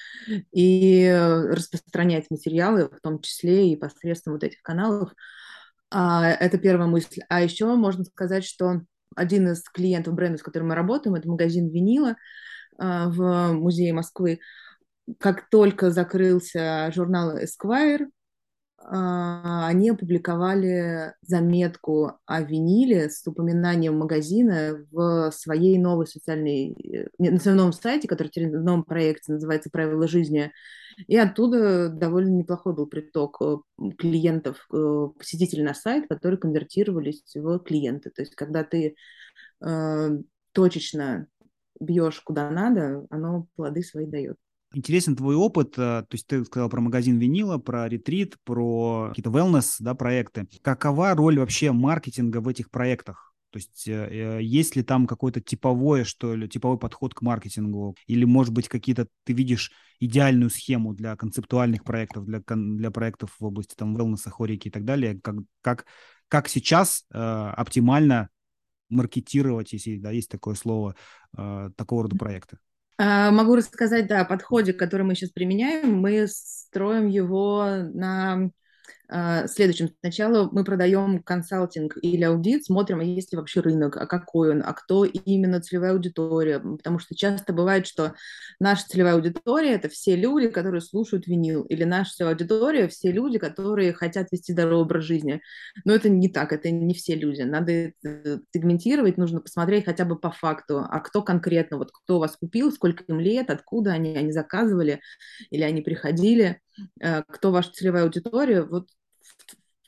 [0.53, 1.09] и
[1.51, 5.13] распространять материалы, в том числе и посредством вот этих каналов.
[5.91, 7.21] А, это первая мысль.
[7.29, 8.83] А еще можно сказать, что
[9.17, 12.17] один из клиентов бренда, с которым мы работаем, это магазин винила
[12.79, 14.41] а, в музее Москвы.
[15.19, 18.07] Как только закрылся журнал Esquire,
[18.83, 27.59] они опубликовали заметку о виниле с упоминанием магазина в своей новой социальной, э, на своем
[27.59, 30.51] новом сайте, который теперь в новом проекте называется «Правила жизни».
[31.07, 33.57] И оттуда довольно неплохой был приток э,
[33.99, 38.11] клиентов, э, посетителей на сайт, которые конвертировались в клиенты.
[38.11, 38.97] То есть когда ты
[40.53, 41.27] точечно
[41.79, 44.39] бьешь куда надо, оно плоды свои дает.
[44.73, 49.31] Интересен твой опыт, э, то есть ты сказал про магазин винила, про ретрит, про какие-то
[49.31, 50.47] wellness, да, проекты.
[50.63, 53.31] Какова роль вообще маркетинга в этих проектах?
[53.51, 57.97] То есть э, э, есть ли там какой-то типовой, что ли, типовой подход к маркетингу?
[58.07, 63.45] Или, может быть, какие-то ты видишь идеальную схему для концептуальных проектов, для, для проектов в
[63.45, 65.21] области там wellness, хорики и так далее?
[65.21, 65.87] Как, как,
[66.29, 68.29] как сейчас э, оптимально
[68.89, 70.95] маркетировать, если да, есть такое слово,
[71.37, 72.59] э, такого рода проекты?
[73.03, 75.95] А, могу рассказать, да, о подходе, который мы сейчас применяем.
[76.01, 78.51] Мы строим его на
[79.13, 79.91] а, следующем.
[80.01, 84.63] Сначала мы продаем консалтинг или аудит, смотрим, а есть ли вообще рынок, а какой он,
[84.65, 86.61] а кто именно целевая аудитория.
[86.61, 88.15] Потому что часто бывает, что
[88.61, 93.39] наша целевая аудитория– это все люди, которые слушают винил, или наша целевая аудитория– все люди,
[93.39, 95.43] которые хотят вести здоровый образ жизни.
[95.85, 97.43] Но это не так, это не все люди.
[97.43, 97.93] Надо
[98.55, 103.03] сегментировать, нужно посмотреть хотя бы по факту, а кто конкретно, вот кто вас купил, сколько
[103.09, 105.01] им лет, откуда они, они заказывали
[105.51, 106.61] или они приходили,
[107.01, 108.87] э, кто ваша целевая аудитория, вот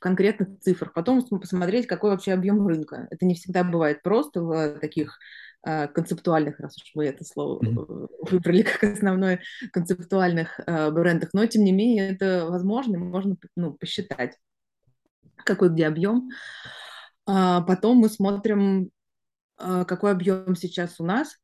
[0.02, 3.08] конкретных цифрах, потом посмотреть, какой вообще объем рынка.
[3.10, 5.18] Это не всегда бывает просто в таких
[5.64, 8.08] э, концептуальных, раз уж мы это слово mm-hmm.
[8.30, 9.40] выбрали как основное,
[9.72, 14.36] концептуальных э, брендах, но тем не менее это возможно, можно ну, посчитать,
[15.36, 16.30] какой где объем.
[17.24, 18.90] А потом мы смотрим
[19.62, 21.36] а, какой объем сейчас у нас,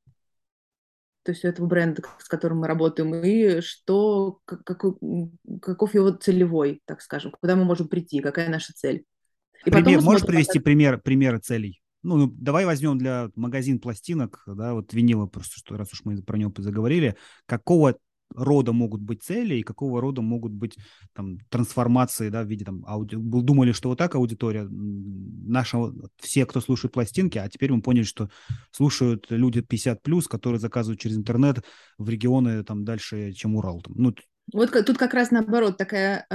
[1.29, 4.95] то есть у этого бренда, с которым мы работаем, и что, какой,
[5.61, 9.05] каков его целевой, так скажем, куда мы можем прийти, какая наша цель.
[9.67, 11.83] И пример, можешь привести пример, примеры целей?
[12.03, 16.17] Ну, ну, давай возьмем для магазин пластинок, да, вот винила, просто что раз уж мы
[16.23, 17.14] про него заговорили,
[17.45, 17.99] какого
[18.35, 20.77] рода могут быть цели и какого рода могут быть
[21.14, 23.17] там трансформации, да, в виде там ауди...
[23.17, 28.29] думали, что вот так аудитория наша, все, кто слушает пластинки, а теперь мы поняли, что
[28.71, 31.64] слушают люди 50 плюс, которые заказывают через интернет
[31.97, 33.81] в регионы там дальше, чем Урал.
[33.81, 33.95] Там.
[33.97, 34.14] Ну,
[34.53, 36.27] вот тут как раз наоборот, такая,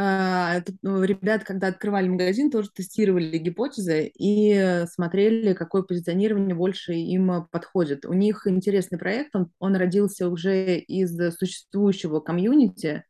[0.66, 7.48] тут, ну, ребята, когда открывали магазин, тоже тестировали гипотезы и смотрели, какое позиционирование больше им
[7.52, 8.06] подходит.
[8.06, 13.04] У них интересный проект, он, он родился уже из существующего комьюнити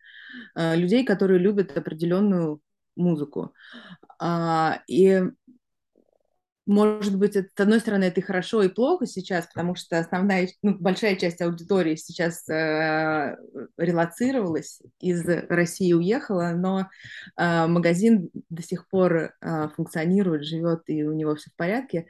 [0.55, 2.61] э, людей, которые любят определенную
[2.95, 3.53] музыку.
[4.19, 5.23] А, и
[6.65, 10.49] может быть, это, с одной стороны, это и хорошо, и плохо сейчас, потому что основная,
[10.61, 13.35] ну, большая часть аудитории сейчас э,
[13.77, 16.89] релацировалась, из России уехала, но
[17.37, 22.07] э, магазин до сих пор э, функционирует, живет, и у него все в порядке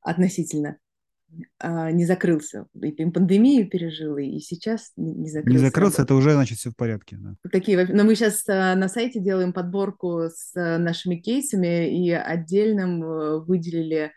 [0.00, 0.78] относительно.
[1.58, 2.66] А, не закрылся.
[2.80, 5.58] И пандемию пережил, и сейчас не закрылся.
[5.58, 7.16] Не закрылся, это уже, значит, все в порядке.
[7.20, 7.36] Да.
[7.50, 13.44] Такие, но мы сейчас а, на сайте делаем подборку с а, нашими кейсами и отдельным
[13.44, 14.12] выделили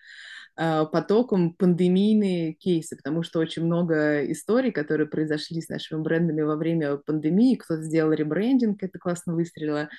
[0.55, 6.97] потоком пандемийные кейсы, потому что очень много историй, которые произошли с нашими брендами во время
[6.97, 7.55] пандемии.
[7.55, 9.89] Кто-то сделал ребрендинг, это классно выстрелило,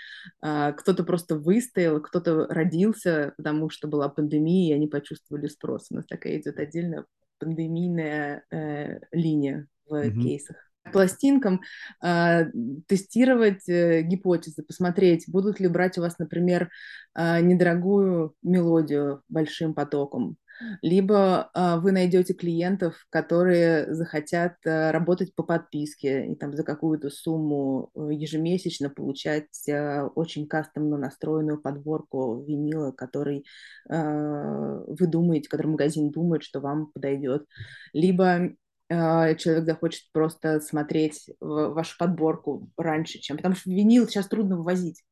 [0.41, 5.87] кто-то просто выстоял, кто-то родился, потому что была пандемия, и они почувствовали спрос.
[5.91, 7.05] У нас такая идет отдельная
[7.39, 10.23] пандемийная э, линия в mm-hmm.
[10.23, 11.61] кейсах пластинкам
[12.03, 12.47] э,
[12.87, 16.71] тестировать э, гипотезы, посмотреть, будут ли брать у вас, например,
[17.15, 20.37] э, недорогую мелодию большим потоком,
[20.83, 27.11] либо э, вы найдете клиентов, которые захотят э, работать по подписке и там за какую-то
[27.11, 33.45] сумму э, ежемесячно получать э, очень кастомно настроенную подборку винила, который
[33.91, 37.47] э, вы думаете, который магазин думает, что вам подойдет,
[37.93, 38.51] либо
[38.89, 43.37] человек захочет просто смотреть вашу подборку раньше, чем...
[43.37, 45.03] Потому что винил сейчас трудно ввозить.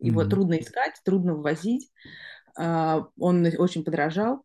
[0.00, 0.28] Его mm-hmm.
[0.28, 1.90] трудно искать, трудно ввозить.
[2.58, 4.44] Uh, он очень подорожал.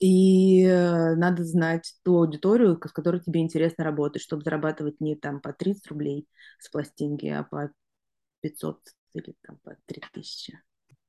[0.00, 5.40] И э, надо знать ту аудиторию, с которой тебе интересно работать, чтобы зарабатывать не там
[5.40, 6.26] по 30 рублей
[6.58, 7.70] с пластинки, а по
[8.40, 8.80] 500
[9.14, 10.60] или там по 3000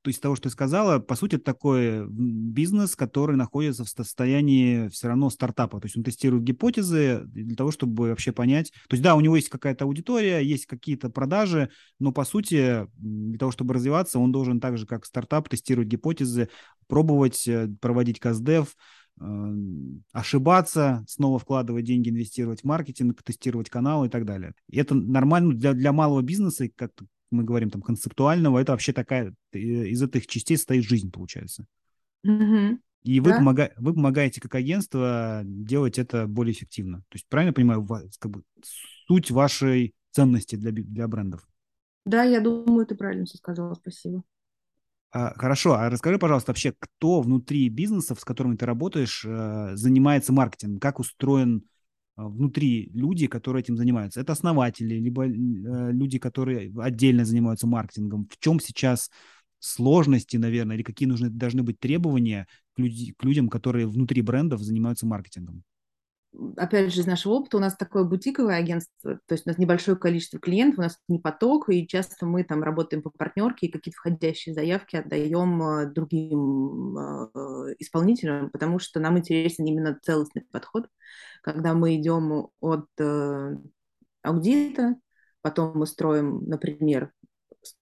[0.08, 5.08] есть того, что ты сказала, по сути, это такой бизнес, который находится в состоянии все
[5.08, 5.80] равно стартапа.
[5.80, 8.70] То есть он тестирует гипотезы для того, чтобы вообще понять.
[8.88, 13.38] То есть да, у него есть какая-то аудитория, есть какие-то продажи, но по сути, для
[13.38, 16.48] того, чтобы развиваться, он должен так же, как стартап, тестировать гипотезы,
[16.86, 18.76] пробовать, э, проводить каздев,
[19.20, 19.24] э,
[20.12, 24.54] ошибаться, снова вкладывать деньги, инвестировать в маркетинг, тестировать каналы и так далее.
[24.68, 26.92] И это нормально для, для малого бизнеса, как
[27.30, 31.66] мы говорим там концептуального, это вообще такая, э, из этих частей стоит жизнь, получается.
[32.26, 32.78] Mm-hmm.
[33.04, 33.36] И вы, да?
[33.36, 36.98] помога, вы помогаете как агентство делать это более эффективно.
[37.08, 37.86] То есть, правильно понимаю,
[38.18, 38.42] как бы,
[39.06, 41.46] суть вашей ценности для, для брендов?
[42.06, 44.22] Да, я думаю, ты правильно все сказала, спасибо.
[45.10, 50.32] А, хорошо, а расскажи, пожалуйста, вообще, кто внутри бизнесов, с которыми ты работаешь, э, занимается
[50.32, 50.80] маркетингом?
[50.80, 51.64] Как устроен
[52.16, 54.20] внутри люди, которые этим занимаются.
[54.20, 58.28] Это основатели, либо э, люди, которые отдельно занимаются маркетингом.
[58.30, 59.10] В чем сейчас
[59.58, 64.60] сложности, наверное, или какие нужны, должны быть требования к, люди, к людям, которые внутри брендов
[64.60, 65.64] занимаются маркетингом?
[66.56, 69.96] Опять же, из нашего опыта у нас такое бутиковое агентство, то есть у нас небольшое
[69.96, 73.98] количество клиентов, у нас не поток, и часто мы там работаем по партнерке и какие-то
[73.98, 80.88] входящие заявки отдаем э, другим э, исполнителям, потому что нам интересен именно целостный подход,
[81.42, 83.56] когда мы идем от э,
[84.22, 84.96] аудита,
[85.42, 87.12] потом мы строим, например,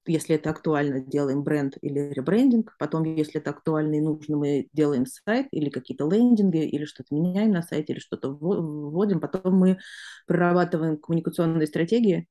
[0.07, 2.75] если это актуально, делаем бренд или ребрендинг.
[2.79, 7.53] Потом, если это актуально и нужно, мы делаем сайт или какие-то лендинги, или что-то меняем
[7.53, 9.21] на сайте, или что-то вводим.
[9.21, 9.79] Потом мы
[10.27, 12.29] прорабатываем коммуникационные стратегии,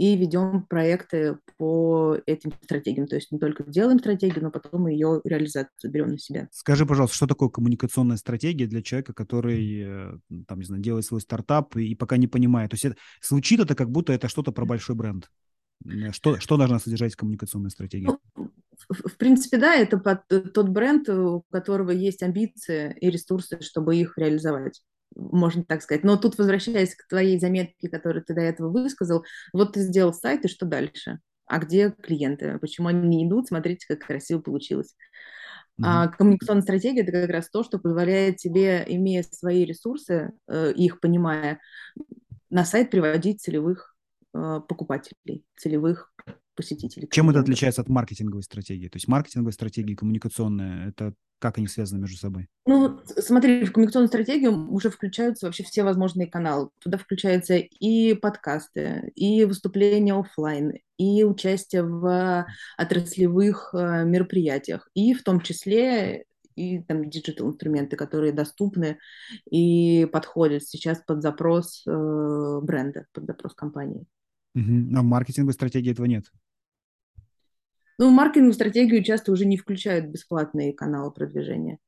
[0.00, 3.06] и ведем проекты по этим стратегиям.
[3.06, 6.48] То есть не только делаем стратегию, но потом ее реализацию берем на себя.
[6.52, 10.12] Скажи, пожалуйста, что такое коммуникационная стратегия для человека, который, э,
[10.48, 12.70] там, не знаю, делает свой стартап и, пока не понимает?
[12.70, 15.30] То есть это, звучит это как будто это что-то про большой бренд.
[16.12, 18.16] Что, что должна содержать коммуникационная стратегия?
[18.36, 18.50] Ну,
[18.88, 24.16] в, принципе, да, это под, тот бренд, у которого есть амбиции и ресурсы, чтобы их
[24.16, 24.82] реализовать
[25.16, 26.04] можно так сказать.
[26.04, 30.44] Но тут, возвращаясь к твоей заметке, которую ты до этого высказал, вот ты сделал сайт,
[30.44, 31.18] и что дальше?
[31.46, 32.58] А где клиенты?
[32.60, 33.48] Почему они не идут?
[33.48, 34.94] Смотрите, как красиво получилось.
[35.82, 41.00] А коммуникационная стратегия– это как раз то, что позволяет тебе, имея свои ресурсы, э, их
[41.00, 41.58] понимая,
[42.50, 43.89] на сайт приводить целевых э,
[44.32, 46.12] покупателей, целевых
[46.54, 47.08] посетителей.
[47.10, 48.88] Чем это отличается от маркетинговой стратегии?
[48.88, 52.48] То есть маркетинговая стратегия и коммуникационная– это как они связаны между собой?
[52.66, 56.68] Ну, смотри, в коммуникационную стратегию уже включаются вообще все возможные каналы.
[56.80, 65.24] Туда включаются и подкасты, и выступления офлайн, и участие в отраслевых э, мероприятиях, и в
[65.24, 66.26] том числе
[66.56, 68.98] и там digital инструменты, которые доступны
[69.50, 74.04] и подходят сейчас под запрос э, бренда, под запрос компании.
[74.54, 74.96] Угу.
[74.96, 76.30] А в маркетинговой стратегии этого нет?
[77.98, 81.78] Ну, в маркетинговую стратегию часто уже не включают бесплатные каналы продвижения.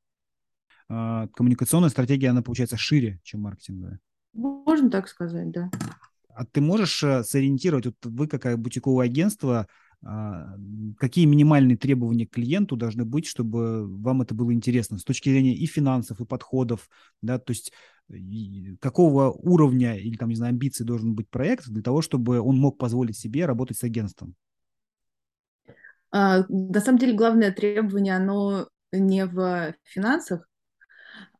[0.87, 3.99] А, коммуникационная стратегия, она получается шире, чем маркетинговая.
[4.33, 5.71] Можно так сказать, да.
[6.29, 9.67] А ты можешь э, сориентировать, вот вы как бутиковое агентство,
[10.97, 15.55] какие минимальные требования к клиенту должны быть, чтобы вам это было интересно с точки зрения
[15.55, 16.89] и финансов, и подходов,
[17.21, 17.71] да, то есть
[18.79, 22.77] какого уровня или там, не знаю, амбиций должен быть проект для того, чтобы он мог
[22.77, 24.35] позволить себе работать с агентством?
[26.11, 30.47] А, на самом деле главное требование, оно не в финансах,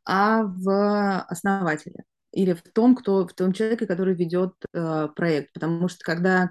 [0.04, 2.04] а в основателе
[2.34, 5.52] или в том, кто, в том человеке, который ведет э, проект.
[5.52, 6.50] Потому что когда,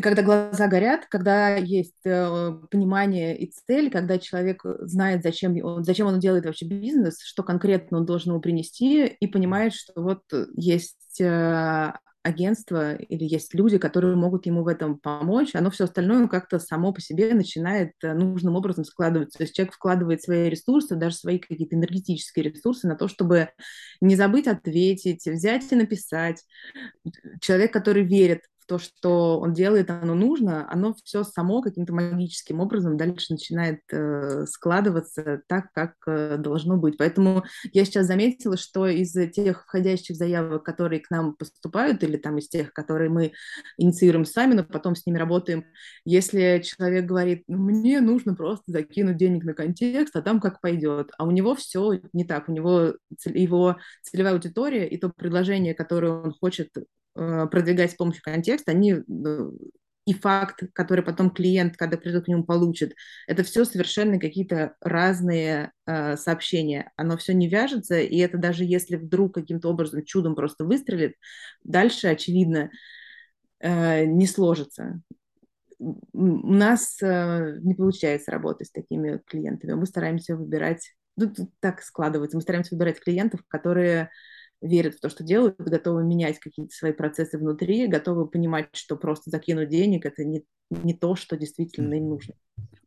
[0.00, 6.08] когда глаза горят, когда есть э, понимание и цель, когда человек знает, зачем он, зачем
[6.08, 10.22] он делает вообще бизнес, что конкретно он должен ему принести, и понимает, что вот
[10.56, 11.92] есть э,
[12.22, 16.92] агентство или есть люди, которые могут ему в этом помочь, оно все остальное как-то само
[16.92, 19.38] по себе начинает э, нужным образом складываться.
[19.38, 23.50] То есть человек вкладывает свои ресурсы, даже свои какие-то энергетические ресурсы на то, чтобы
[24.00, 26.44] не забыть ответить, взять и написать.
[27.40, 32.60] Человек, который верит в то, что он делает, оно нужно, оно все само каким-то магическим
[32.60, 36.96] образом дальше начинает э, складываться так, как э, должно быть.
[36.96, 42.38] Поэтому я сейчас заметила, что из тех входящих заявок, которые к нам поступают, или там
[42.38, 43.32] из тех, которые мы
[43.78, 45.64] инициируем сами, но потом с ними работаем,
[46.04, 51.10] если человек говорит, ну, мне нужно просто закинуть денег на контекст, а там как пойдет,
[51.18, 52.94] а у него все не так, у него
[53.24, 56.70] его целевая аудитория и то предложение, которое он хочет
[57.14, 59.50] продвигать с помощью контекста, они э,
[60.04, 62.94] и факт, который потом клиент, когда придет к нему, получит,
[63.26, 66.90] это все совершенно какие-то разные э, сообщения.
[66.96, 71.14] Оно все не вяжется, и это даже если вдруг каким-то образом чудом просто выстрелит,
[71.62, 72.70] дальше, очевидно,
[73.60, 75.00] э, не сложится.
[75.78, 79.74] У нас э, не получается работать с такими клиентами.
[79.74, 84.10] Мы стараемся выбирать, ну, так складывается, мы стараемся выбирать клиентов, которые
[84.62, 89.30] верят в то, что делают, готовы менять какие-то свои процессы внутри, готовы понимать, что просто
[89.30, 92.34] закинуть денег– это не, не то, что действительно им нужно.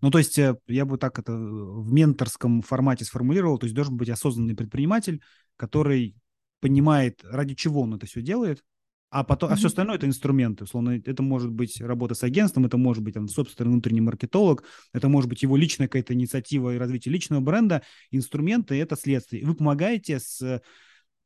[0.01, 3.97] Ну, то есть э, я бы так это в менторском формате сформулировал, то есть должен
[3.97, 5.21] быть осознанный предприниматель,
[5.57, 6.15] который
[6.61, 8.63] понимает, ради чего он это все делает,
[9.09, 9.53] а потом, mm-hmm.
[9.53, 10.63] а все остальное это инструменты.
[10.63, 14.63] Условно, это может быть работа с агентством, это может быть там, собственный внутренний маркетолог,
[14.93, 17.83] это может быть его личная какая-то инициатива и развитие личного бренда.
[18.11, 19.45] Инструменты это следствие.
[19.45, 20.61] Вы помогаете с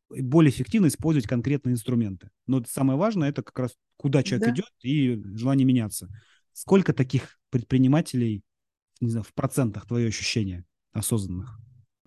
[0.10, 2.30] более эффективно использовать конкретные инструменты.
[2.48, 4.54] Но самое важное это как раз куда человек да.
[4.54, 6.10] идет и желание меняться.
[6.54, 8.44] Сколько таких предпринимателей,
[9.02, 11.60] не знаю, в процентах твое ощущение осознанных?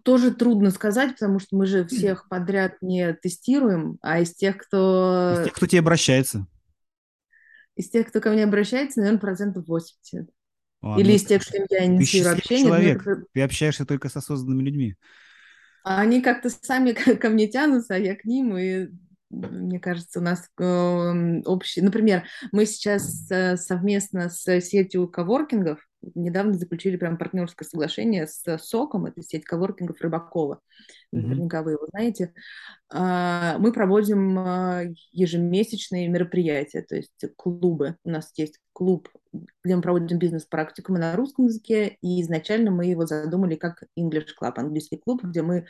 [0.02, 5.36] Тоже трудно сказать, потому что мы же всех подряд не тестируем, а из тех, кто...
[5.38, 6.46] Из тех, кто тебе обращается.
[7.76, 10.28] Из тех, кто ко мне обращается, наверное, процентов 80.
[10.82, 12.66] А, Или ну, из тех, что я инициирую общение.
[12.66, 13.06] человек.
[13.06, 13.16] Мне...
[13.32, 14.96] Ты общаешься только с осознанными людьми.
[15.84, 18.88] А они как-то сами ко мне тянутся, а я к ним, и
[19.30, 21.80] мне кажется, у нас э, общий...
[21.80, 25.78] Например, мы сейчас э, совместно с сетью коворкингов
[26.14, 31.20] недавно заключили прям партнерское соглашение с СОКом, это сеть коворкингов Рыбакова, mm-hmm.
[31.20, 32.32] наверняка вы его знаете.
[32.90, 37.96] А, мы проводим а, ежемесячные мероприятия, то есть клубы.
[38.04, 39.08] У нас есть клуб,
[39.64, 44.54] где мы проводим бизнес-практикумы на русском языке, и изначально мы его задумали как English Club,
[44.56, 45.66] английский клуб, где мы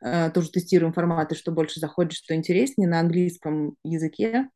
[0.00, 4.48] а, тоже тестируем форматы, что больше заходит, что интереснее на английском языке.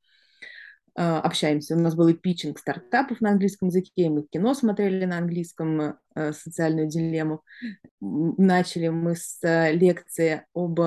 [0.94, 1.74] Э, общаемся.
[1.74, 6.32] У нас был и питчинг стартапов на английском языке, мы кино смотрели на английском, э,
[6.32, 7.42] социальную дилемму.
[8.00, 10.78] Начали мы с э, лекции об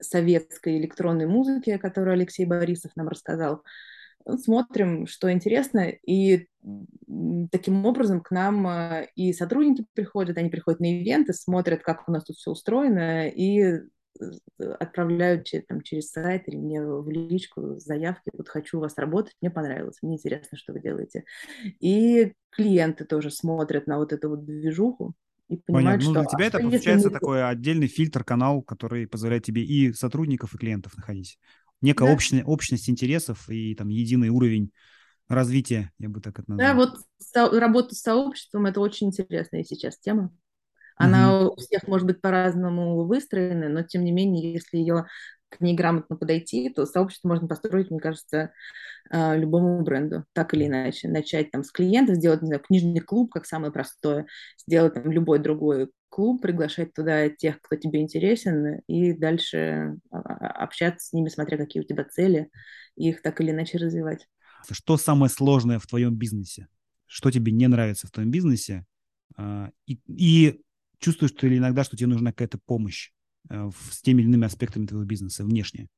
[0.00, 3.62] советской электронной музыке, которую Алексей Борисов нам рассказал.
[4.38, 6.46] Смотрим, что интересно, и
[7.52, 12.24] таким образом к нам и сотрудники приходят, они приходят на ивенты, смотрят, как у нас
[12.24, 13.82] тут все устроено, и
[14.78, 19.50] отправляют там, через сайт или мне в личку заявки, вот хочу у вас работать, мне
[19.50, 21.24] понравилось, мне интересно, что вы делаете.
[21.80, 25.14] И клиенты тоже смотрят на вот эту вот движуху,
[25.48, 26.22] и понимают, Понятно.
[26.22, 26.36] Ну, что...
[26.36, 27.14] для тебя а это что, получается мы...
[27.14, 31.38] такой отдельный фильтр, канал, который позволяет тебе и сотрудников, и клиентов находить.
[31.82, 32.14] Некая да.
[32.14, 34.72] общность, общность интересов и там единый уровень
[35.28, 36.68] развития, я бы так это назвал.
[36.68, 40.30] Да, вот со- работа с сообществом– это очень интересная сейчас тема.
[40.96, 41.52] Она угу.
[41.52, 45.06] у всех может быть по-разному выстроена, но тем не менее, если ее
[45.48, 48.52] к ней грамотно подойти, то сообщество можно построить, мне кажется,
[49.10, 51.08] а, любому бренду, так или иначе.
[51.08, 54.26] Начать там с клиентов, сделать, не знаю, книжный клуб, как самое простое,
[54.66, 61.08] сделать там любой другой клуб, приглашать туда тех, кто тебе интересен, и дальше а, общаться
[61.08, 62.50] с ними, смотря какие у тебя цели,
[62.96, 64.28] и их так или иначе развивать.
[64.70, 66.68] Что самое сложное в твоем бизнесе?
[67.06, 68.84] Что тебе не нравится в твоем бизнесе?
[69.36, 70.62] А, и, и
[70.98, 73.12] чувствуешь ты ли иногда, что тебе нужна какая-то помощь
[73.50, 75.88] э, с теми или иными аспектами твоего бизнеса внешне?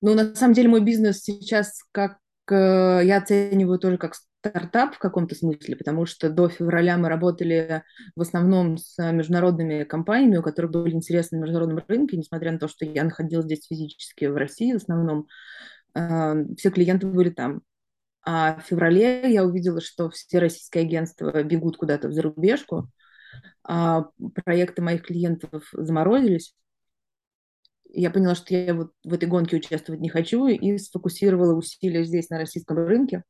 [0.00, 2.18] Ну, на самом деле, мой бизнес сейчас как
[2.50, 7.84] я оцениваю тоже как стартап в каком-то смысле, потому что до февраля мы работали
[8.16, 12.66] в основном с международными компаниями, у которых были интересны на международном рынке, несмотря на то,
[12.66, 15.28] что я находилась здесь физически в России в основном,
[15.94, 17.62] э, все клиенты были там.
[18.24, 22.90] А в феврале я увидела, что все российские агентства бегут куда-то в зарубежку,
[23.64, 24.06] а
[24.44, 26.54] проекты моих клиентов заморозились.
[27.94, 32.30] Я поняла, что я вот в этой гонке участвовать не хочу и сфокусировала усилия здесь,
[32.30, 33.22] на российском рынке.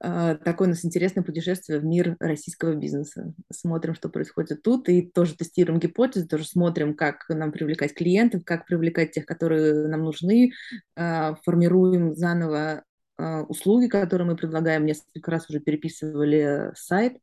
[0.00, 3.34] А, такое у нас интересное путешествие в мир российского бизнеса.
[3.52, 8.66] Смотрим, что происходит тут, и тоже тестируем гипотезы, тоже смотрим, как нам привлекать клиентов, как
[8.66, 10.52] привлекать тех, которые нам нужны,
[10.96, 12.84] а, формируем заново
[13.16, 14.86] а, услуги, которые мы предлагаем.
[14.86, 17.18] Несколько раз уже переписывали сайт,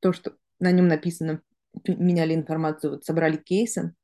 [0.00, 1.40] то, что на нем написано
[1.86, 3.94] меняли информацию, вот собрали кейсы.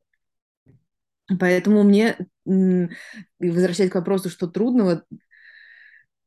[1.41, 5.05] Поэтому мне, возвращаясь к вопросу, что трудного,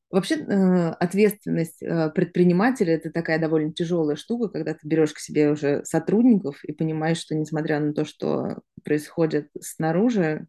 [0.10, 5.52] вообще э, ответственность э, предпринимателя– это такая довольно тяжелая штука, когда ты берешь к себе
[5.52, 10.48] уже сотрудников и понимаешь, что несмотря на то, что происходит снаружи,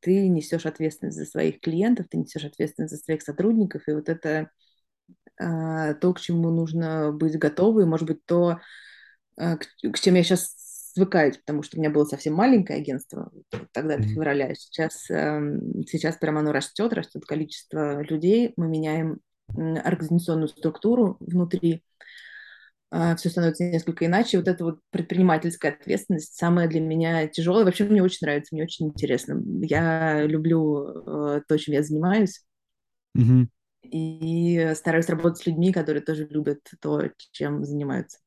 [0.00, 4.50] ты несешь ответственность за своих клиентов, ты несешь ответственность за своих сотрудников, и вот это
[5.40, 8.58] э, то, к чему нужно быть готовы, может быть, то,
[9.36, 10.54] Э, к чем я сейчас
[10.94, 13.30] свыкаюсь, потому что у меня было совсем маленькое агентство
[13.72, 14.54] тогда, до февраля.
[14.54, 19.18] Сейчас, эм, сейчас прямо оно растет, растет количество людей, мы меняем
[19.48, 21.82] организационную структуру внутри,
[22.92, 24.38] э, все становится несколько иначе.
[24.38, 27.64] Вот эта вот предпринимательская ответственность самая для меня тяжелая.
[27.64, 29.42] Вообще мне очень нравится, мне очень интересно.
[29.62, 32.44] Я люблю э, то, чем я занимаюсь.
[33.18, 33.46] Mm-hmm.
[33.90, 38.18] И стараюсь работать с людьми, которые тоже любят то, чем занимаются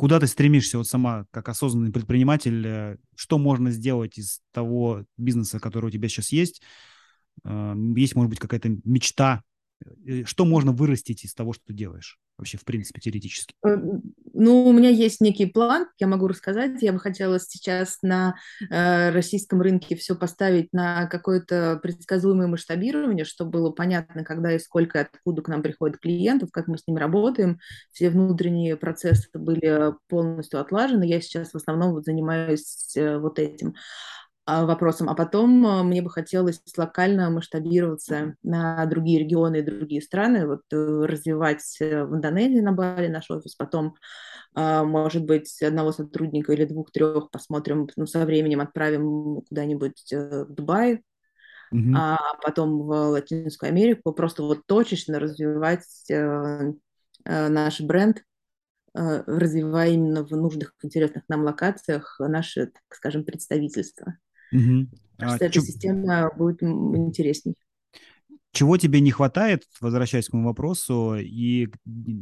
[0.00, 5.60] куда ты стремишься вот сама, как осознанный предприниматель, э, что можно сделать из того бизнеса,
[5.60, 6.62] который у тебя сейчас есть?
[7.44, 9.42] Э, есть, может быть, какая-то мечта,
[10.24, 12.18] что можно вырастить из того, что ты делаешь?
[12.40, 13.54] вообще, в принципе, теоретически?
[13.64, 13.76] Э,
[14.32, 16.82] ну, у меня есть некий план, я могу рассказать.
[16.82, 18.34] Я бы хотела сейчас на
[18.68, 25.00] э, российском рынке все поставить на какое-то предсказуемое масштабирование, чтобы было понятно, когда и сколько,
[25.00, 27.60] откуда к нам приходят клиентов, как мы с ними работаем.
[27.92, 31.04] Все внутренние процессы были полностью отлажены.
[31.04, 33.74] Я сейчас в основном вот занимаюсь э, вот этим.
[34.46, 35.08] А, вопросом.
[35.08, 40.62] А потом а, мне бы хотелось локально масштабироваться на другие регионы и другие страны, вот
[40.72, 43.94] э, развивать э, в Индонезии на Бали наш офис, потом,
[44.54, 50.52] а, может быть, одного сотрудника или двух-трех посмотрим, ну, со временем отправим куда-нибудь э, в
[50.52, 51.04] Дубай,
[51.72, 51.94] mm-hmm.
[51.94, 55.84] а потом в Латинскую Америку, просто вот точечно развивать
[57.26, 58.24] наш бренд,
[58.94, 64.16] развивая именно в нужных, интересных нам локациях наше, так скажем, представительство.
[64.52, 64.88] Угу.
[65.18, 65.60] Кажется, а, эта чё...
[65.60, 67.54] система будет интересней.
[68.52, 71.68] Чего тебе не хватает, возвращаясь к моему вопросу, и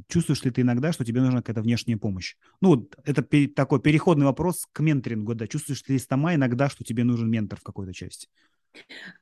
[0.08, 2.36] чувствуешь ли ты иногда, что тебе нужна какая-то внешняя помощь?
[2.60, 5.46] Ну, это пер- такой переходный вопрос к менторингу, да.
[5.46, 8.28] Чувствуешь ли сама иногда, что тебе нужен ментор в какой-то части?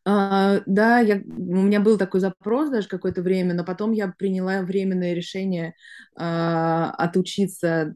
[0.04, 4.62] А, да, я, у меня был такой запрос даже какое-то время, но потом я приняла
[4.62, 5.74] временное решение
[6.16, 7.94] а, отучиться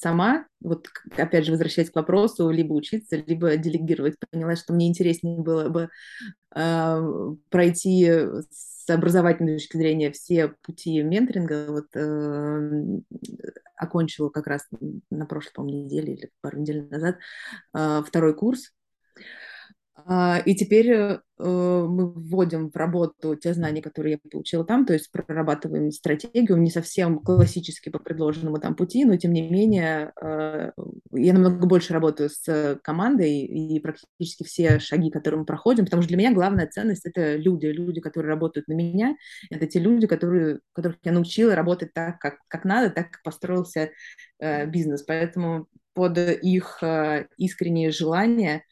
[0.00, 4.16] сама, вот опять же возвращаясь к вопросу, либо учиться, либо делегировать.
[4.30, 5.88] Поняла, что мне интереснее было бы
[6.54, 8.10] э, пройти
[8.50, 11.66] с образовательной точки зрения все пути менторинга.
[11.68, 13.00] Вот э,
[13.76, 14.66] окончила как раз
[15.10, 17.16] на прошлой, по неделе или пару недель назад
[17.74, 18.72] э, второй курс.
[20.10, 24.94] А, и теперь э, мы вводим в работу те знания, которые я получила там, то
[24.94, 30.72] есть прорабатываем стратегию, не совсем классически по предложенному там пути, но тем не менее э,
[31.12, 36.08] я намного больше работаю с командой и практически все шаги, которые мы проходим, потому что
[36.08, 39.14] для меня главная ценность— это люди, люди, которые работают на меня,
[39.50, 43.90] это те люди, которые, которых я научила работать так, как, как надо, так, как построился
[44.38, 46.80] э, бизнес, поэтому под их
[47.38, 48.62] искренние желания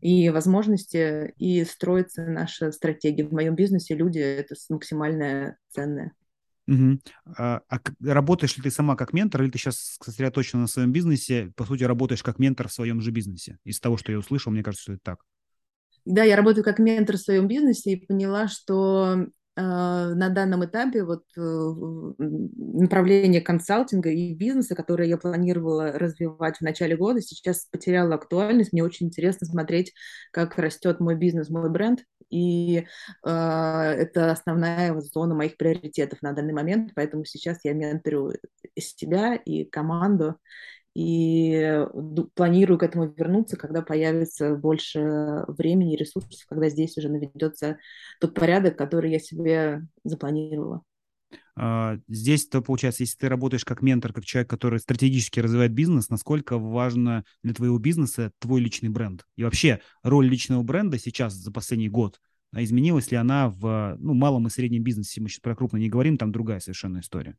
[0.00, 3.24] и возможности, и строится наша стратегия.
[3.24, 6.12] В моем бизнесе люди— это максимальное ценное.
[6.66, 6.98] Угу.
[7.36, 11.52] А, а работаешь ли ты сама как ментор, или ты сейчас сосредоточена на своем бизнесе,
[11.56, 13.58] по сути, работаешь как ментор в своем же бизнесе?
[13.64, 15.24] Из того, что я услышал, мне кажется, что это так.
[16.04, 19.26] Да, я работаю как ментор в своем бизнесе и поняла, что
[19.56, 21.40] на данном этапе вот э,
[22.18, 28.72] направление консалтинга и бизнеса, которое я планировала развивать в начале года, сейчас потеряло актуальность.
[28.72, 29.92] Мне очень интересно смотреть,
[30.32, 36.52] как растет мой бизнес, мой бренд, и э, это основная зона моих приоритетов на данный
[36.52, 38.32] момент, поэтому сейчас я менторю
[38.76, 40.36] себя и команду,
[40.94, 41.84] и
[42.34, 47.78] планирую к этому вернуться, когда появится больше времени и ресурсов, когда здесь уже наведется
[48.20, 50.82] тот порядок, который я себе запланировала.
[51.56, 56.10] А, здесь, то получается, если ты работаешь как ментор, как человек, который стратегически развивает бизнес,
[56.10, 59.24] насколько важно для твоего бизнеса твой личный бренд?
[59.36, 62.20] И вообще роль личного бренда сейчас, за последний год,
[62.52, 65.20] а изменилась ли она в ну, малом и среднем бизнесе?
[65.20, 67.36] Мы сейчас про крупно не говорим, там другая совершенно история.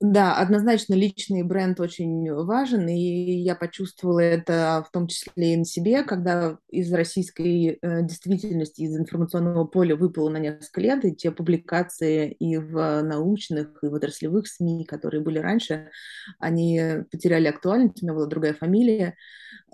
[0.00, 2.94] Да, однозначно личный бренд очень важен, и
[3.42, 8.96] я почувствовала это в том числе и на себе, когда из российской э, действительности, из
[8.96, 14.46] информационного поля выпало на несколько лет, и те публикации и в научных, и в отраслевых
[14.46, 15.90] СМИ, которые были раньше,
[16.38, 16.80] они
[17.10, 19.16] потеряли актуальность, у меня была другая фамилия,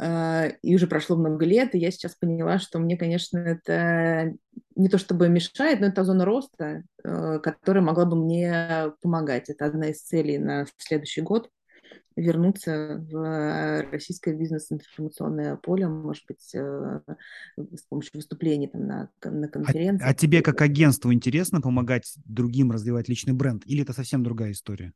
[0.00, 4.34] и уже прошло много лет, и я сейчас поняла, что мне, конечно, это
[4.76, 9.48] не то чтобы мешает, но это зона роста, э, которая могла бы мне помогать.
[9.48, 11.48] Это одна из целей на следующий год
[12.16, 17.00] вернуться в российское бизнес-информационное поле, может быть, э,
[17.56, 20.04] с помощью выступлений там, на, на конференции.
[20.04, 23.62] А, а тебе как агентству интересно помогать другим развивать личный бренд?
[23.66, 24.92] Или это совсем другая история?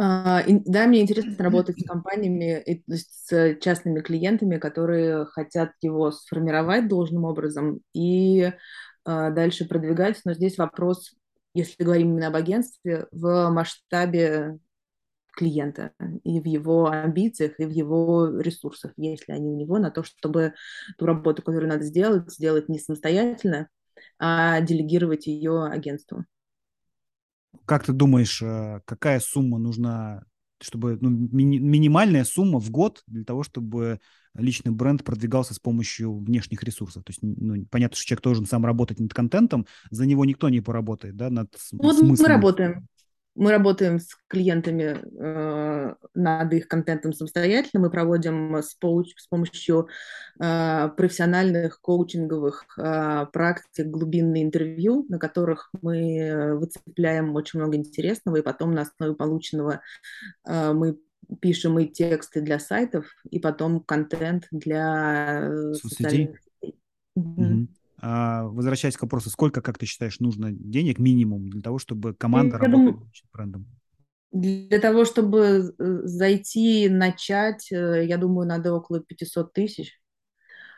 [0.00, 5.72] Uh, да, мне интересно работать с компаниями, и, то есть с частными клиентами, которые хотят
[5.80, 8.52] его сформировать должным образом и
[9.08, 10.20] uh, дальше продвигать.
[10.24, 11.14] Но здесь вопрос,
[11.52, 14.58] если говорим именно об агентстве, в масштабе
[15.32, 15.92] клиента
[16.22, 20.54] и в его амбициях, и в его ресурсах, если они у него, на то, чтобы
[20.96, 23.68] ту работу, которую надо сделать, сделать не самостоятельно,
[24.20, 26.24] а делегировать ее агентству.
[27.64, 30.22] Как ты думаешь, э, какая сумма нужна,
[30.60, 34.00] чтобы ну, ми- минимальная сумма в год для того, чтобы
[34.34, 37.04] личный бренд продвигался с помощью внешних ресурсов?
[37.04, 40.60] То есть, ну, понятно, что человек должен сам работать над контентом, за него никто не
[40.60, 42.16] поработает, да, над вот смыслом.
[42.18, 42.88] мы работаем.
[43.38, 47.80] Мы работаем с клиентами э, над их контентом самостоятельно.
[47.80, 49.88] Мы проводим с, с помощью
[50.40, 58.42] э, профессиональных коучинговых э, практик глубинные интервью, на которых мы выцепляем очень много интересного, и
[58.42, 59.82] потом на основе полученного
[60.44, 60.98] э, мы
[61.40, 66.74] пишем и тексты для сайтов, и потом контент для э, социальных сетей.
[68.00, 72.56] А, возвращаясь к вопросу, сколько, как ты считаешь, нужно денег минимум для того, чтобы команда
[72.56, 73.66] Я работала думаю, брендом?
[74.30, 80.00] Для того, чтобы э, зайти, начать, э, я думаю, надо около 500 тысяч.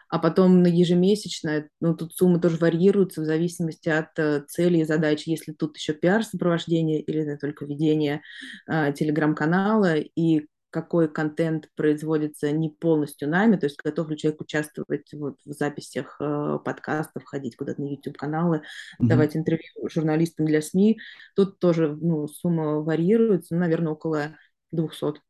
[0.08, 4.84] А потом на ежемесячно, ну, тут суммы тоже варьируются в зависимости от э, цели и
[4.84, 5.26] задач.
[5.26, 8.22] Если тут еще пиар-сопровождение или это только ведение
[8.68, 15.12] э, телеграм-канала, и какой контент производится не полностью нами, то есть готов ли человек участвовать
[15.12, 19.06] вот в записях э, подкастов, ходить куда-то на YouTube-каналы, mm-hmm.
[19.06, 20.98] давать интервью журналистам для СМИ.
[21.34, 24.36] Тут тоже ну, сумма варьируется, ну, наверное, около
[24.72, 25.20] 200.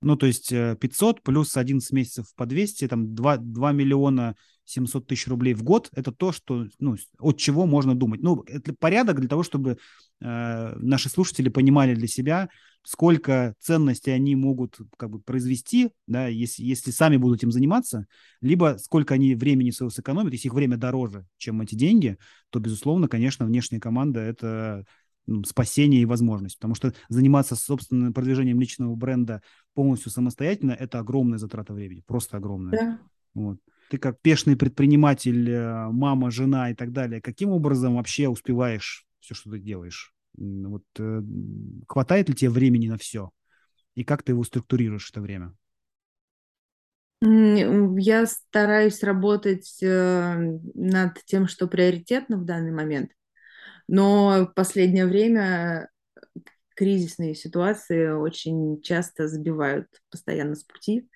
[0.00, 5.06] Ну, то есть 500 э, плюс 11 месяцев по 200, там 2, 2 миллиона 700
[5.06, 8.22] тысяч рублей в год, это то, что, ну, от чего можно думать.
[8.22, 9.78] Ну, это порядок для того, чтобы
[10.20, 12.48] э, наши слушатели понимали для себя,
[12.82, 18.06] сколько ценностей они могут как бы произвести, да, если, если сами будут этим заниматься,
[18.40, 22.18] либо сколько они времени своего сэкономят, если их время дороже, чем эти деньги,
[22.50, 24.84] то, безусловно, конечно, внешняя команда– это
[25.26, 29.42] ну, спасение и возможность, потому что заниматься собственным продвижением личного бренда
[29.74, 32.72] полностью самостоятельно– это огромная затрата времени, просто огромная.
[32.72, 32.98] Да.
[33.34, 33.58] Вот
[33.88, 39.34] ты как пешный предприниматель, э, мама, жена и так далее, каким образом вообще успеваешь все,
[39.34, 40.14] что ты делаешь?
[40.38, 41.22] Вот э,
[41.88, 43.30] хватает ли тебе времени на все?
[43.94, 45.54] И как ты его структурируешь это время?
[47.20, 50.34] Я стараюсь работать э,
[50.74, 53.10] над тем, что приоритетно в данный момент,
[53.88, 55.90] но в последнее время
[56.76, 61.08] кризисные ситуации очень часто забивают постоянно с пути.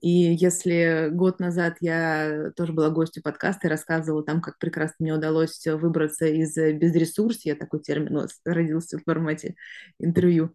[0.00, 5.14] И если год назад я тоже была гостью подкаста и рассказывала там, как прекрасно мне
[5.14, 9.56] удалось выбраться из безресурсия, такой термин у родился в формате
[9.98, 10.54] интервью,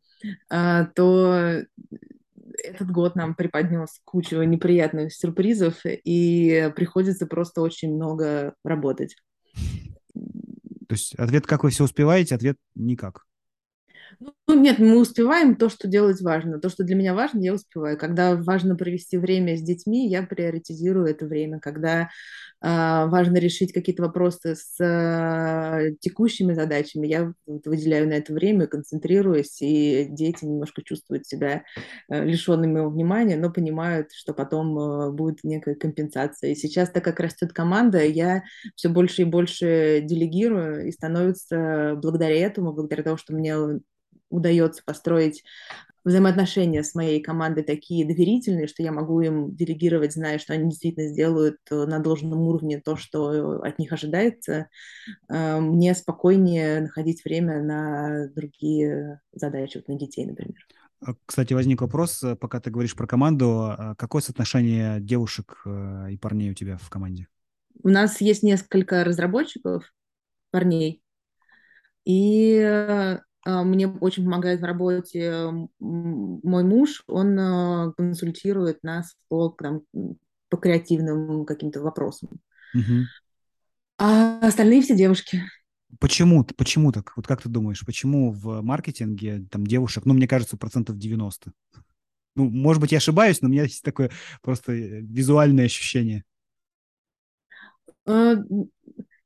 [0.49, 1.63] а, то
[2.63, 9.15] этот год нам преподнес кучу неприятных сюрпризов, и приходится просто очень много работать.
[10.13, 13.25] То есть ответ, как вы все успеваете, ответ никак.
[14.19, 16.59] Ну, нет, мы успеваем то, что делать важно.
[16.59, 17.97] То, что для меня важно, я успеваю.
[17.97, 21.59] Когда важно провести время с детьми, я приоритизирую это время.
[21.59, 22.07] Когда э,
[22.61, 30.07] важно решить какие-то вопросы с э, текущими задачами, я выделяю на это время, концентрируюсь, и
[30.09, 31.63] дети немножко чувствуют себя
[32.09, 36.51] э, лишенными моего внимания, но понимают, что потом э, будет некая компенсация.
[36.51, 38.43] И сейчас, так как растет команда, я
[38.75, 43.55] все больше и больше делегирую, и становится благодаря этому, благодаря тому, что мне
[44.31, 45.43] удается построить
[46.03, 51.07] взаимоотношения с моей командой такие доверительные, что я могу им делегировать, зная, что они действительно
[51.07, 54.67] сделают э, на должном уровне то, что от них ожидается,
[55.29, 60.65] э, мне спокойнее находить время на другие задачи, вот на детей, например.
[61.01, 66.17] А, кстати, возник вопрос, э, пока ты говоришь про команду, а какое соотношение девушек и
[66.17, 67.27] парней у тебя в команде?
[67.83, 69.91] У нас есть несколько разработчиков,
[70.51, 71.01] парней,
[72.05, 79.81] и мне очень помогает в работе мой муж, он а, консультирует нас по, там,
[80.49, 82.29] по креативным каким-то вопросам.
[82.75, 83.05] Угу.
[83.97, 85.43] А остальные все девушки.
[85.99, 86.43] Почему?
[86.43, 87.13] Почему так?
[87.15, 91.51] Вот как ты думаешь, почему в маркетинге там девушек, ну, мне кажется, процентов 90?
[92.35, 94.09] Ну, может быть, я ошибаюсь, но у меня есть такое
[94.41, 96.23] просто э, визуальное ощущение.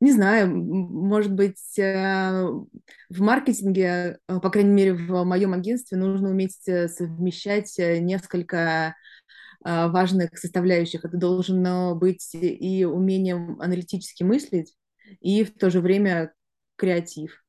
[0.06, 2.44] Не знаю, может быть, э,
[3.10, 8.96] в маркетинге, э, по крайней мере, в моем агентстве нужно уметь э, совмещать несколько
[9.62, 11.06] важных составляющих.
[11.06, 14.76] Это должно быть и умением аналитически мыслить,
[15.22, 16.34] и в то же время
[16.76, 17.44] креатив.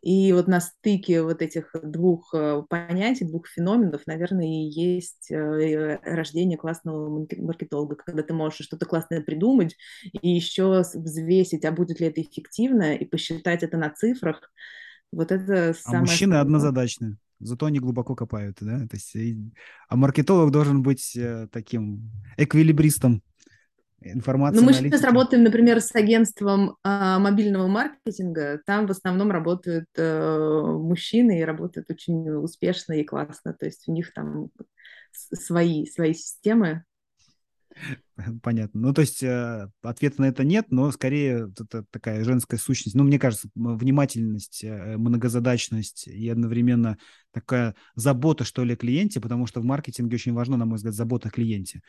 [0.00, 5.98] И вот на стыке вот этих двух э, понятий, двух феноменов, наверное, и есть э,
[6.02, 9.76] рождение классного маркетолога, когда ты можешь что-то классное придумать
[10.20, 14.52] и еще взвесить, а будет ли это эффективно, и посчитать это на цифрах.
[15.12, 15.98] Вот это самое...
[15.98, 18.86] А мужчины однозадачны, зато они глубоко копают, да?
[18.88, 19.14] То есть,
[19.88, 23.22] а маркетолог должен быть э, таким эквилибристом
[24.06, 24.60] информация.
[24.60, 24.92] Ну, мы аналитики.
[24.92, 28.60] сейчас работаем, например, с агентством э, мобильного маркетинга.
[28.66, 33.54] Там в основном работают э, мужчины и работают очень успешно и классно.
[33.54, 34.50] То есть у них там
[35.12, 36.84] свои, свои системы.
[38.42, 38.80] Понятно.
[38.80, 42.94] Ну, то есть э, ответа на это нет, но скорее это такая женская сущность.
[42.94, 46.98] Ну, мне кажется, внимательность, э, многозадачность и одновременно
[47.32, 50.94] такая забота, что ли, о клиенте, потому что в маркетинге очень важно, на мой взгляд,
[50.94, 51.82] забота о клиенте.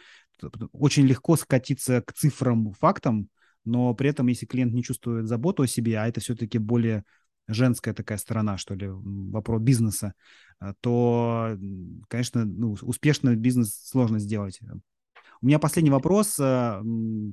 [0.72, 3.30] Очень легко скатиться к цифрам, фактам,
[3.66, 7.04] но при этом, если клиент не чувствует заботу о себе, а это все-таки более
[7.48, 10.14] женская такая сторона, что ли, вопрос бизнеса,
[10.62, 11.58] э, то,
[12.08, 14.60] конечно, ну, успешно бизнес сложно сделать.
[15.44, 16.40] У меня последний вопрос.
[16.40, 16.82] Э,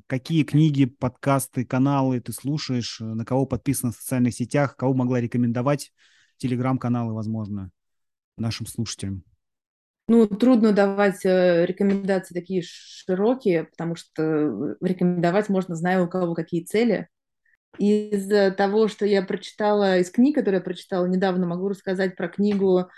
[0.09, 3.01] какие книги, подкасты, каналы ты слушаешь?
[3.01, 4.75] Э, на кого подписан в социальных сетях?
[4.75, 5.93] Кого могла рекомендовать?
[6.39, 7.71] Телеграм-каналы, возможно,
[8.37, 9.23] нашим слушателям.
[10.09, 16.65] Ну, трудно давать э, рекомендации такие широкие, потому что рекомендовать можно, зная у кого какие
[16.65, 17.07] цели.
[17.79, 22.89] Из того, что я прочитала, из книг, которые я прочитала недавно, могу рассказать про книгу,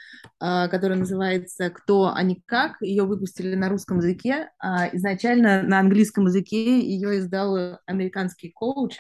[0.41, 2.81] а, которая называется «Кто, а не как».
[2.81, 4.51] Ее выпустили на русском языке.
[4.59, 8.97] А изначально на английском языке ее издал американский коуч.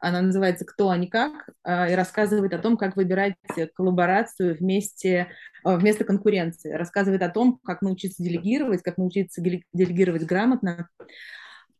[0.00, 3.34] Она называется «Кто, а не как» и рассказывает о том, как выбирать
[3.74, 5.28] коллаборацию вместе,
[5.62, 6.72] вместо конкуренции.
[6.72, 11.04] Рассказывает о том, как научиться делегировать, как научиться делегировать грамотно, а,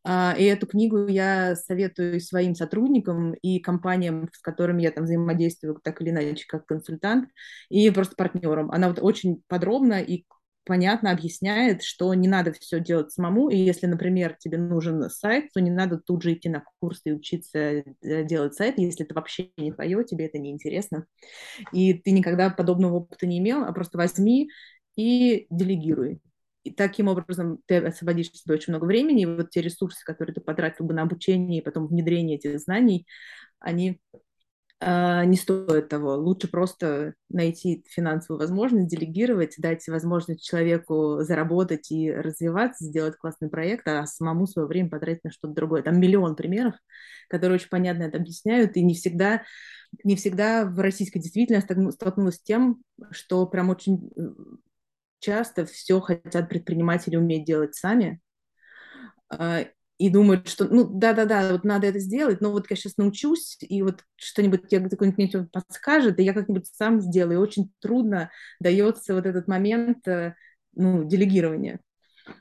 [0.07, 6.01] и эту книгу я советую своим сотрудникам и компаниям, с которыми я там взаимодействую так
[6.01, 7.29] или иначе как консультант,
[7.69, 8.71] и просто партнерам.
[8.71, 10.25] Она вот очень подробно и
[10.65, 15.61] понятно объясняет, что не надо все делать самому, и если, например, тебе нужен сайт, то
[15.61, 17.83] не надо тут же идти на курс и учиться э,
[18.25, 21.07] делать сайт, если это вообще не твое, тебе это не интересно,
[21.73, 24.51] и ты никогда подобного опыта не имел, а просто возьми
[24.97, 26.21] и делегируй
[26.63, 30.41] и таким образом ты освободишь себе очень много времени, и вот те ресурсы, которые ты
[30.41, 33.07] потратил бы на обучение и потом внедрение этих знаний,
[33.59, 34.01] они
[34.83, 36.15] а, не стоит того.
[36.15, 43.87] Лучше просто найти финансовую возможность, делегировать, дать возможность человеку заработать и развиваться, сделать классный проект,
[43.87, 45.83] а самому свое время потратить на что-то другое.
[45.83, 46.75] Там миллион примеров,
[47.29, 49.43] которые очень понятно это объясняют, и не всегда,
[50.03, 54.23] не всегда в российской действительности столкнулась с тем, что прям очень э,
[55.21, 58.21] часто все хотят предприниматели уметь делать сами,
[59.29, 59.64] а,
[60.01, 63.83] и думают, что, ну, да-да-да, вот надо это сделать, но вот я сейчас научусь, и
[63.83, 67.39] вот что-нибудь кто-нибудь мне подскажет, и я как-нибудь сам сделаю.
[67.39, 70.35] И очень трудно дается вот этот момент, э,
[70.75, 71.81] ну, делегирования.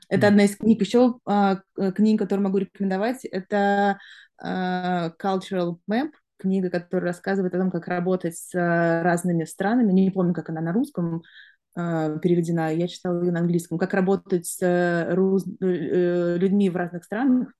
[0.08, 0.80] Это одна из книг.
[0.80, 1.60] Еще а,
[1.94, 3.98] книга, которую могу рекомендовать, это
[4.38, 9.92] а, Cultural Map, книга, которая рассказывает о том, как работать с разными странами.
[9.92, 11.22] Не помню, как она на русском,
[11.74, 17.52] переведена, я читала ее на английском, как работать с э, э, людьми в разных странах,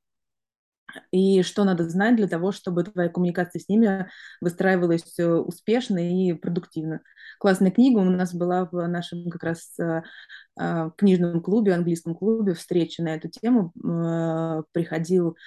[1.13, 6.33] и что надо знать для того, чтобы твоя коммуникация с ними выстраивалась э, успешно и
[6.33, 7.01] продуктивно.
[7.39, 9.77] Классная книга у нас была в нашем как раз
[10.59, 13.73] а, книжном клубе, английском клубе, встреча на эту тему.
[14.73, 15.39] Приходил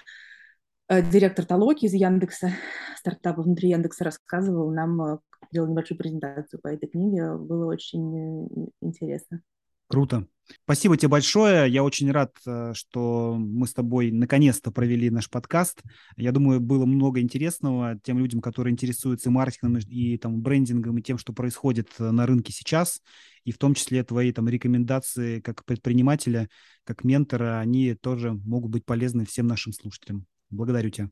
[1.01, 2.51] директор Толоки из Яндекса,
[2.97, 5.19] стартапа внутри Яндекса, рассказывал нам,
[5.51, 7.35] делал небольшую презентацию по этой книге.
[7.35, 9.41] Было очень э, интересно.
[9.87, 10.27] Круто.
[10.63, 11.71] Спасибо тебе большое.
[11.71, 15.81] Я очень рад, э, что мы с тобой наконец-то провели наш подкаст.
[16.17, 21.17] Я думаю, было много интересного тем людям, которые интересуются маркетингом и там, брендингом, и тем,
[21.17, 23.01] что происходит э, на рынке сейчас.
[23.43, 26.49] И в том числе твои там, рекомендации как предпринимателя,
[26.85, 30.25] как ментора, они тоже могут быть полезны всем нашим слушателям.
[30.53, 31.09] Благодарю тебя.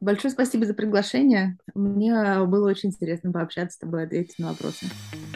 [0.00, 1.58] Большое спасибо за приглашение.
[1.76, 4.86] Мне было очень интересно пообщаться с тобой, ответить на вопросы.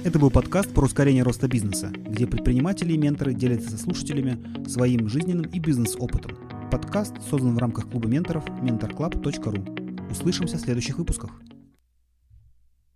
[0.04, 5.08] Это был подкаст про ускорение роста бизнеса, где предприниматели и менторы делятся со слушателями своим
[5.08, 6.36] жизненным и бизнес-опытом.
[6.68, 10.10] Подкаст создан в рамках клуба менторов mentorclub.ru.
[10.10, 11.30] Услышимся в следующих выпусках.